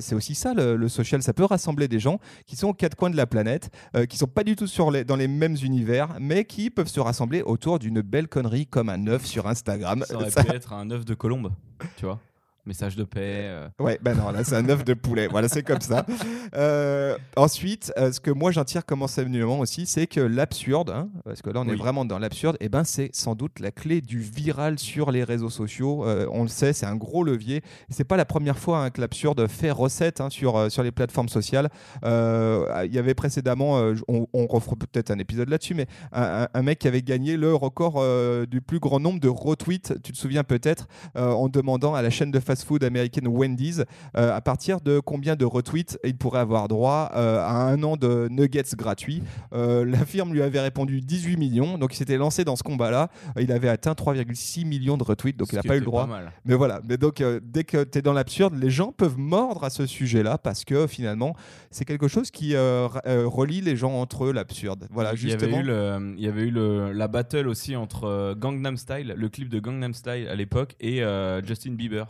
c'est 0.00 0.14
aussi 0.14 0.34
ça 0.34 0.54
le, 0.54 0.76
le 0.76 0.88
social. 0.88 1.22
Ça 1.22 1.32
peut 1.34 1.44
rassembler 1.44 1.88
des 1.88 2.00
gens 2.00 2.18
qui 2.46 2.56
sont 2.56 2.68
aux 2.68 2.74
quatre 2.74 2.96
coins 2.96 3.10
de 3.10 3.16
la 3.16 3.26
planète, 3.26 3.70
qui 4.08 4.16
sont 4.16 4.26
pas 4.26 4.44
du 4.44 4.56
tout 4.56 4.66
sur 4.66 4.90
les, 4.90 5.04
dans 5.04 5.16
les 5.16 5.28
mêmes 5.28 5.56
univers, 5.62 6.16
mais 6.20 6.44
qui 6.44 6.61
peuvent 6.70 6.88
se 6.88 7.00
rassembler 7.00 7.42
autour 7.42 7.78
d'une 7.78 8.00
belle 8.02 8.28
connerie 8.28 8.66
comme 8.66 8.88
un 8.88 9.06
œuf 9.06 9.24
sur 9.26 9.46
Instagram. 9.46 10.04
Ça 10.06 10.14
aurait 10.16 10.30
Ça- 10.30 10.44
pu 10.44 10.50
être 10.52 10.72
un 10.72 10.90
œuf 10.90 11.04
de 11.04 11.14
colombe, 11.14 11.52
tu 11.96 12.04
vois. 12.06 12.20
Message 12.64 12.94
de 12.94 13.02
paix. 13.04 13.20
euh. 13.48 13.68
Ouais, 13.80 13.98
ben 14.00 14.14
non, 14.16 14.30
là 14.30 14.44
c'est 14.44 14.54
un 14.54 14.68
œuf 14.68 14.84
de 14.84 14.94
poulet. 14.94 15.26
Voilà, 15.26 15.48
c'est 15.48 15.62
comme 15.62 15.80
ça. 15.80 16.06
Euh, 16.54 17.16
ensuite, 17.36 17.92
euh, 17.96 18.12
ce 18.12 18.20
que 18.20 18.30
moi 18.30 18.50
j'en 18.50 18.64
tire 18.64 18.84
comme 18.84 19.00
enseignement 19.02 19.58
aussi, 19.60 19.86
c'est 19.86 20.06
que 20.06 20.20
l'absurde, 20.20 20.90
hein, 20.90 21.08
parce 21.24 21.40
que 21.40 21.48
là 21.48 21.60
on 21.60 21.68
est 21.68 21.74
vraiment 21.74 22.04
dans 22.04 22.18
l'absurde, 22.18 22.58
et 22.60 22.68
ben 22.68 22.84
c'est 22.84 23.08
sans 23.14 23.34
doute 23.34 23.58
la 23.58 23.70
clé 23.70 24.02
du 24.02 24.18
viral 24.18 24.78
sur 24.78 25.10
les 25.10 25.24
réseaux 25.24 25.48
sociaux. 25.48 26.04
Euh, 26.06 26.26
on 26.30 26.42
le 26.42 26.48
sait, 26.48 26.74
c'est 26.74 26.84
un 26.84 26.94
gros 26.96 27.24
levier. 27.24 27.62
C'est 27.88 28.04
pas 28.04 28.18
la 28.18 28.26
première 28.26 28.58
fois 28.58 28.84
hein, 28.84 28.90
que 28.90 29.00
l'absurde 29.00 29.46
fait 29.48 29.70
recette 29.70 30.20
hein, 30.20 30.28
sur, 30.28 30.56
euh, 30.58 30.68
sur 30.68 30.82
les 30.82 30.90
plateformes 30.92 31.30
sociales. 31.30 31.70
Euh, 32.04 32.66
Il 32.86 32.92
y 32.94 32.98
avait 32.98 33.14
précédemment, 33.14 33.78
euh, 33.78 33.94
on, 34.08 34.26
on 34.34 34.46
refera 34.46 34.76
peut-être 34.76 35.10
un 35.10 35.18
épisode 35.18 35.48
là-dessus, 35.48 35.74
mais 35.74 35.86
un, 36.12 36.48
un- 36.52 36.62
mec 36.62 36.80
qui 36.80 36.88
avait 36.88 37.02
gagné 37.02 37.36
le 37.38 37.54
record 37.54 37.94
euh, 37.96 38.44
du 38.44 38.60
plus 38.60 38.78
grand 38.78 39.00
nombre 39.00 39.20
de 39.20 39.28
retweets, 39.28 39.94
tu 40.02 40.12
te 40.12 40.18
souviens 40.18 40.44
peut-être, 40.44 40.86
euh, 41.16 41.30
en 41.30 41.48
demandant 41.48 41.94
à 41.94 42.02
la 42.02 42.10
chaîne 42.10 42.30
de 42.30 42.40
fast-food 42.52 42.84
américaine 42.84 43.26
Wendy's 43.28 43.82
euh, 44.16 44.34
à 44.36 44.40
partir 44.42 44.80
de 44.80 45.00
combien 45.00 45.36
de 45.36 45.44
retweets 45.44 45.98
il 46.04 46.16
pourrait 46.16 46.40
avoir 46.40 46.68
droit 46.68 47.10
euh, 47.14 47.38
à 47.40 47.62
un 47.64 47.82
an 47.82 47.96
de 47.96 48.28
nuggets 48.30 48.74
gratuits? 48.76 49.22
Euh, 49.54 49.84
la 49.84 50.04
firme 50.04 50.32
lui 50.34 50.42
avait 50.42 50.60
répondu 50.60 51.00
18 51.00 51.36
millions, 51.38 51.78
donc 51.78 51.94
il 51.94 51.96
s'était 51.96 52.18
lancé 52.18 52.44
dans 52.44 52.56
ce 52.56 52.62
combat-là. 52.62 53.08
Il 53.38 53.50
avait 53.52 53.68
atteint 53.68 53.92
3,6 53.92 54.66
millions 54.66 54.96
de 54.98 55.02
retweets, 55.04 55.36
donc 55.38 55.48
Ce 55.48 55.52
il 55.54 55.56
n'a 55.56 55.62
pas 55.62 55.76
eu 55.76 55.80
le 55.80 55.84
droit. 55.86 56.06
Mais 56.44 56.54
voilà, 56.54 56.80
mais 56.88 56.96
donc 56.98 57.22
dès 57.42 57.64
que 57.64 57.84
tu 57.84 57.98
es 57.98 58.02
dans 58.02 58.12
l'absurde, 58.12 58.54
les 58.54 58.70
gens 58.70 58.92
peuvent 58.92 59.18
mordre 59.18 59.64
à 59.64 59.70
ce 59.70 59.86
sujet-là 59.86 60.36
parce 60.38 60.64
que 60.64 60.86
finalement, 60.86 61.34
c'est 61.70 61.84
quelque 61.86 62.08
chose 62.08 62.30
qui 62.30 62.54
relie 62.56 63.60
les 63.62 63.76
gens 63.76 63.92
entre 63.94 64.26
eux, 64.26 64.32
l'absurde. 64.32 64.86
Voilà, 64.90 65.12
il 65.14 65.28
y 65.28 65.32
avait 65.32 65.40
justement. 65.40 65.60
eu, 65.60 65.62
le- 65.64 66.14
il 66.18 66.24
y 66.24 66.28
avait 66.28 66.42
eu 66.42 66.50
le- 66.50 66.92
la 66.92 67.08
battle 67.08 67.48
aussi 67.48 67.76
entre 67.76 68.34
Gangnam 68.38 68.76
Style, 68.76 69.14
le 69.16 69.28
clip 69.28 69.48
de 69.48 69.58
Gangnam 69.60 69.94
Style 69.94 70.28
à 70.28 70.34
l'époque, 70.34 70.74
et 70.80 71.02
euh, 71.02 71.42
Justin 71.44 71.72
Bieber. 71.72 72.06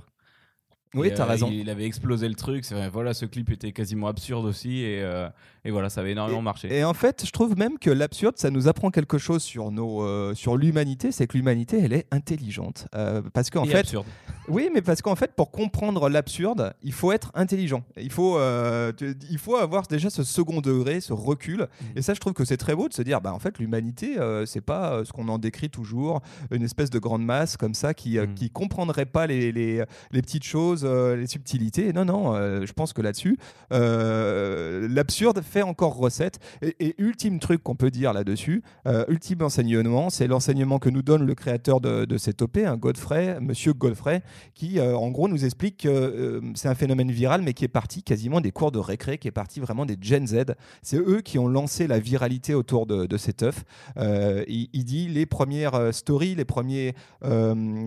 Oui, 0.94 1.08
Et, 1.08 1.14
tu 1.14 1.20
as 1.20 1.24
euh, 1.24 1.28
raison. 1.28 1.48
Il 1.50 1.70
avait 1.70 1.84
explosé 1.84 2.28
le 2.28 2.34
truc. 2.34 2.64
vrai, 2.66 2.88
voilà, 2.90 3.14
ce 3.14 3.24
clip 3.24 3.50
était 3.50 3.72
quasiment 3.72 4.08
absurde 4.08 4.44
aussi, 4.44 4.80
et, 4.80 5.00
euh, 5.02 5.28
et 5.64 5.70
voilà, 5.70 5.88
ça 5.88 6.00
avait 6.02 6.12
énormément 6.12 6.42
marché. 6.42 6.68
Et 6.76 6.84
en 6.84 6.92
fait, 6.92 7.24
je 7.24 7.30
trouve 7.30 7.56
même 7.56 7.78
que 7.78 7.88
l'absurde, 7.90 8.34
ça 8.36 8.50
nous 8.50 8.68
apprend 8.68 8.90
quelque 8.90 9.16
chose 9.16 9.42
sur, 9.42 9.70
nos, 9.70 10.02
euh, 10.02 10.34
sur 10.34 10.56
l'humanité, 10.56 11.10
c'est 11.12 11.26
que 11.26 11.36
l'humanité, 11.36 11.80
elle 11.82 11.92
est 11.94 12.06
intelligente. 12.10 12.88
Euh, 12.94 13.22
parce 13.32 13.48
qu'en 13.48 13.64
fait, 13.64 13.78
absurde. 13.78 14.06
oui, 14.48 14.68
mais 14.74 14.82
parce 14.82 15.00
qu'en 15.02 15.16
fait, 15.16 15.32
pour 15.34 15.50
comprendre 15.50 16.08
l'absurde, 16.10 16.74
il 16.82 16.92
faut 16.92 17.12
être 17.12 17.30
intelligent. 17.34 17.84
Il 17.96 18.10
faut, 18.12 18.38
il 18.38 19.38
faut 19.38 19.56
avoir 19.56 19.86
déjà 19.86 20.10
ce 20.10 20.24
second 20.24 20.60
degré, 20.60 21.00
ce 21.00 21.12
recul. 21.12 21.60
Mhm. 21.60 21.86
Et 21.96 22.02
ça, 22.02 22.12
je 22.14 22.20
trouve 22.20 22.34
que 22.34 22.44
c'est 22.44 22.56
très 22.58 22.74
beau 22.74 22.88
de 22.88 22.94
se 22.94 23.02
dire, 23.02 23.20
bah, 23.20 23.32
en 23.32 23.38
fait, 23.38 23.58
l'humanité, 23.58 24.16
c'est 24.46 24.60
pas 24.60 25.04
ce 25.04 25.12
qu'on 25.12 25.28
en 25.28 25.38
décrit 25.38 25.70
toujours, 25.70 26.20
une 26.50 26.62
espèce 26.62 26.90
de 26.90 26.98
grande 26.98 27.24
masse 27.24 27.56
comme 27.56 27.74
ça 27.74 27.94
qui, 27.94 28.18
Mhm. 28.18 28.34
qui 28.34 28.50
comprendrait 28.50 29.06
pas 29.06 29.26
les, 29.26 29.52
les, 29.52 29.82
les 30.10 30.22
petites 30.22 30.44
choses, 30.44 30.81
euh, 30.84 31.16
les 31.16 31.26
subtilités. 31.26 31.92
Non, 31.92 32.04
non, 32.04 32.34
euh, 32.34 32.64
je 32.66 32.72
pense 32.72 32.92
que 32.92 33.02
là-dessus, 33.02 33.38
euh, 33.72 34.88
l'absurde 34.88 35.42
fait 35.42 35.62
encore 35.62 35.96
recette. 35.96 36.38
Et, 36.62 36.94
ultime 36.98 37.38
truc 37.38 37.62
qu'on 37.62 37.74
peut 37.74 37.90
dire 37.90 38.12
là-dessus, 38.12 38.62
ultime 39.08 39.42
enseignement, 39.42 40.10
c'est 40.10 40.26
l'enseignement 40.26 40.78
que 40.78 40.88
nous 40.88 41.02
donne 41.02 41.24
le 41.24 41.34
créateur 41.34 41.80
de, 41.80 42.04
de 42.04 42.18
cette 42.18 42.42
OP, 42.42 42.58
hein, 42.58 42.76
Godfrey, 42.76 43.38
Monsieur 43.40 43.72
Godfrey, 43.72 44.22
qui 44.54 44.80
en 44.80 45.10
gros 45.10 45.28
nous 45.28 45.44
explique 45.44 45.78
que 45.78 46.40
c'est 46.54 46.68
un 46.68 46.74
phénomène 46.74 47.10
viral, 47.10 47.42
mais 47.42 47.54
qui 47.54 47.64
est 47.64 47.68
parti 47.68 48.02
quasiment 48.02 48.40
des 48.40 48.52
cours 48.52 48.72
de 48.72 48.78
récré, 48.78 49.18
qui 49.18 49.28
est 49.28 49.32
parti 49.32 49.58
vraiment 49.58 49.86
des 49.86 49.96
Gen 50.00 50.26
Z. 50.26 50.54
C'est 50.82 50.98
eux 50.98 51.22
qui 51.22 51.38
ont 51.38 51.48
lancé 51.48 51.86
la 51.86 51.98
viralité 51.98 52.54
autour 52.54 52.86
de, 52.86 53.16
cet 53.16 53.42
œuf. 53.42 53.64
Il, 53.96 54.84
dit 54.84 55.08
les 55.08 55.26
premières 55.26 55.92
stories, 55.94 56.34
les 56.34 56.44
premiers 56.44 56.94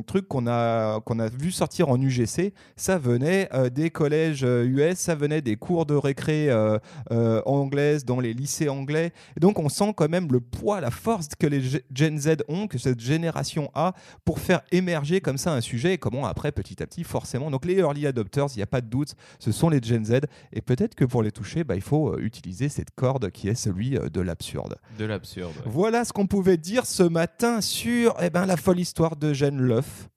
trucs 0.07 0.27
qu'on 0.27 0.47
a, 0.47 0.99
qu'on 1.01 1.19
a 1.19 1.27
vu 1.27 1.51
sortir 1.51 1.89
en 1.89 1.99
UGC, 1.99 2.53
ça 2.85 2.99
venait 2.99 3.49
euh, 3.53 3.69
des 3.71 3.89
collèges 3.89 4.43
euh, 4.43 4.63
US, 4.65 4.97
ça 4.99 5.15
venait 5.15 5.41
des 5.41 5.55
cours 5.55 5.87
de 5.87 5.95
récré 5.95 6.51
euh, 6.51 6.77
euh, 7.11 7.41
anglaises 7.47 8.05
dans 8.05 8.19
les 8.19 8.33
lycées 8.33 8.69
anglais. 8.69 9.11
Et 9.35 9.39
donc 9.39 9.57
on 9.57 9.69
sent 9.69 9.91
quand 9.97 10.07
même 10.07 10.27
le 10.31 10.39
poids, 10.39 10.81
la 10.81 10.91
force 10.91 11.29
que 11.39 11.47
les 11.47 11.61
Ge- 11.61 11.81
Gen 11.91 12.19
Z 12.19 12.37
ont, 12.47 12.67
que 12.67 12.77
cette 12.77 12.99
génération 12.99 13.71
a 13.73 13.93
pour 14.23 14.37
faire 14.39 14.61
émerger 14.71 15.19
comme 15.19 15.39
ça 15.39 15.51
un 15.53 15.61
sujet 15.61 15.93
et 15.93 15.97
comment 15.97 16.27
après 16.27 16.51
petit 16.51 16.83
à 16.83 16.85
petit 16.85 17.03
forcément. 17.03 17.49
Donc 17.49 17.65
les 17.65 17.75
early 17.79 18.05
adopters, 18.05 18.47
il 18.53 18.57
n'y 18.57 18.63
a 18.63 18.67
pas 18.67 18.81
de 18.81 18.87
doute, 18.87 19.15
ce 19.39 19.51
sont 19.51 19.69
les 19.69 19.81
Gen 19.81 20.05
Z 20.05 20.19
et 20.53 20.61
peut-être 20.61 20.93
que 20.93 21.05
pour 21.05 21.23
les 21.23 21.31
toucher, 21.31 21.63
bah, 21.63 21.75
il 21.75 21.81
faut 21.81 22.09
euh, 22.13 22.19
utiliser 22.19 22.69
cette 22.69 22.91
corde 22.91 23.31
qui 23.31 23.47
est 23.47 23.55
celui 23.55 23.97
euh, 23.97 24.09
de 24.09 24.21
l'absurde. 24.21 24.75
De 24.99 25.05
l'absurde. 25.05 25.53
ouais. 25.57 25.63
Voilà 25.71 26.05
ce 26.05 26.13
qu'on 26.13 26.27
pouvait 26.27 26.57
dire 26.57 26.85
ce 26.85 27.01
matin 27.03 27.61
sur 27.61 28.15
eh 28.21 28.29
ben, 28.29 28.45
la 28.45 28.57
folle 28.57 28.79
histoire 28.79 29.15
de 29.15 29.33
Jeanne 29.33 29.59
Leuf. 29.59 30.07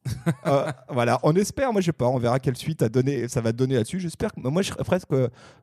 Euh, 0.47 0.71
voilà, 0.89 1.19
on 1.23 1.35
espère, 1.35 1.73
moi 1.73 1.81
je 1.81 1.87
sais 1.87 1.93
pas, 1.93 2.07
on 2.07 2.19
verra 2.19 2.39
quelle 2.39 2.57
suite 2.57 2.83
à 2.83 2.89
donner, 2.89 3.29
ça 3.29 3.41
va 3.41 3.53
donner 3.53 3.75
là-dessus. 3.75 4.01
J'espère 4.01 4.33
que 4.33 4.41
moi 4.41 4.63
je 4.63 4.69
serais 4.73 4.85
presque 4.85 5.09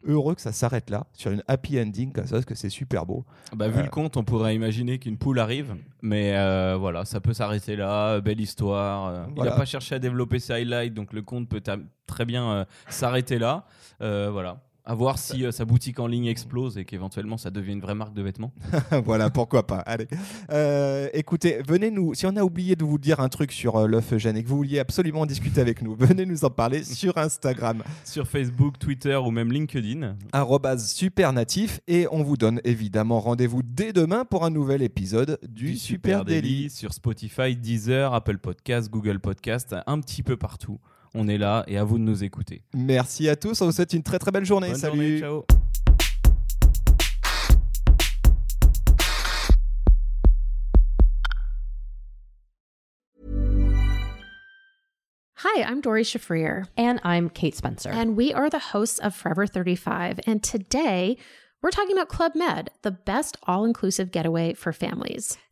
heureux 0.04 0.36
que 0.36 0.42
ça 0.42 0.52
s'arrête 0.52 0.90
là, 0.90 1.06
sur 1.14 1.32
une 1.32 1.44
happy 1.48 1.80
ending 1.80 2.12
comme 2.12 2.26
ça, 2.26 2.34
parce 2.36 2.46
que 2.46 2.56
c'est 2.56 2.70
super 2.70 3.06
beau. 3.06 3.26
Bah, 3.56 3.68
vu 3.68 3.80
Euh. 3.80 3.84
le 3.84 3.90
compte, 3.90 4.18
on 4.18 4.24
pourrait 4.24 4.56
imaginer 4.56 5.00
qu'une 5.00 5.18
poule 5.18 5.40
arrive, 5.40 5.76
mais 6.02 6.36
euh, 6.36 6.76
voilà, 6.80 7.06
ça 7.06 7.20
peut 7.20 7.34
s'arrêter 7.34 7.76
là. 7.76 8.20
Belle 8.22 8.40
histoire. 8.42 9.08
euh, 9.08 9.26
Il 9.38 9.44
n'a 9.44 9.52
pas 9.52 9.66
cherché 9.66 9.96
à 9.96 10.00
développer 10.00 10.40
ses 10.40 10.54
highlights, 10.54 10.94
donc 10.94 11.14
le 11.14 11.22
compte 11.22 11.50
peut 11.50 11.62
très 12.08 12.26
bien 12.26 12.50
euh, 12.52 12.66
s'arrêter 12.90 13.40
là. 13.40 13.66
Euh, 14.02 14.30
voilà. 14.32 14.58
À 14.88 14.94
voir 14.94 15.18
si 15.18 15.44
euh, 15.44 15.52
sa 15.52 15.66
boutique 15.66 16.00
en 16.00 16.06
ligne 16.06 16.28
explose 16.28 16.78
et 16.78 16.86
qu'éventuellement 16.86 17.38
ça 17.38 17.50
devient 17.50 17.72
une 17.74 17.82
vraie 17.82 17.96
marque 17.96 18.14
de 18.14 18.22
vêtements. 18.22 18.54
voilà, 19.04 19.32
pourquoi 19.32 19.66
pas. 19.66 19.80
Allez. 19.80 20.08
Euh, 20.52 21.10
écoutez, 21.12 21.60
venez 21.68 21.90
nous, 21.90 22.14
si 22.14 22.28
on 22.28 22.36
a 22.36 22.44
oublié 22.44 22.76
de 22.76 22.84
vous 22.84 23.00
dire 23.00 23.20
un 23.20 23.28
truc 23.28 23.52
sur 23.52 23.78
euh, 23.78 23.88
l'œuf 23.88 24.14
Eugène 24.14 24.38
et 24.38 24.44
que 24.44 24.48
vous 24.48 24.58
vouliez 24.58 24.78
absolument 24.78 25.22
en 25.22 25.26
discuter 25.26 25.60
avec 25.60 25.82
nous, 25.82 25.96
venez 26.00 26.28
nous 26.28 26.46
en 26.46 26.52
parler 26.52 26.84
sur 26.84 27.18
Instagram. 27.18 27.82
Sur 28.04 28.28
Facebook, 28.28 28.78
Twitter 28.78 29.16
ou 29.16 29.32
même 29.32 29.52
LinkedIn. 29.52 30.18
supernatif 30.78 31.80
et 31.88 32.08
on 32.12 32.22
vous 32.22 32.38
donne 32.38 32.62
évidemment 32.64 33.20
rendez-vous 33.20 33.64
dès 33.64 33.92
demain 33.92 34.24
pour 34.24 34.46
un 34.46 34.52
nouvel 34.52 34.84
épisode 34.84 35.40
du, 35.50 35.78
Super, 35.78 36.26
Daily. 36.26 36.70
sur 36.70 36.94
Spotify, 36.94 37.56
Deezer, 37.56 38.14
Apple 38.14 38.38
Podcast, 38.38 38.92
Google 38.92 39.20
Podcast, 39.20 39.76
un 39.88 40.00
petit 40.00 40.22
peu 40.22 40.38
partout. 40.38 40.80
On 41.18 41.30
est 41.30 41.38
là 41.38 41.64
et 41.68 41.78
à 41.78 41.86
vous 41.86 41.98
de 41.98 42.04
nous 42.04 42.26
écouter. 42.26 42.62
Merci 42.74 43.30
à 43.30 43.38
tous. 43.38 43.62
On 43.62 43.68
vous 43.68 43.72
souhaite 43.72 43.94
une 43.94 44.04
très 44.04 44.20
très 44.20 44.32
belle 44.32 44.44
journée. 44.44 44.72
Bonne 44.72 44.78
Salut. 44.78 45.18
Journée, 45.18 45.46
ciao. 45.46 45.46
Hi, 55.38 55.64
I'm 55.64 55.80
Dori 55.80 56.04
Shafrir. 56.04 56.68
And 56.76 57.00
I'm 57.06 57.30
Kate 57.30 57.56
Spencer. 57.56 57.92
And 57.92 58.18
we 58.18 58.34
are 58.34 58.50
the 58.50 58.60
hosts 58.60 59.00
of 59.00 59.16
Forever 59.16 59.48
35. 59.48 60.20
And 60.28 60.44
today, 60.44 61.16
we're 61.62 61.72
talking 61.72 61.94
about 61.94 62.10
Club 62.10 62.34
Med, 62.36 62.72
the 62.82 62.92
best 62.92 63.38
all 63.48 63.64
inclusive 63.64 64.12
getaway 64.12 64.54
for 64.54 64.74
families. 64.74 65.38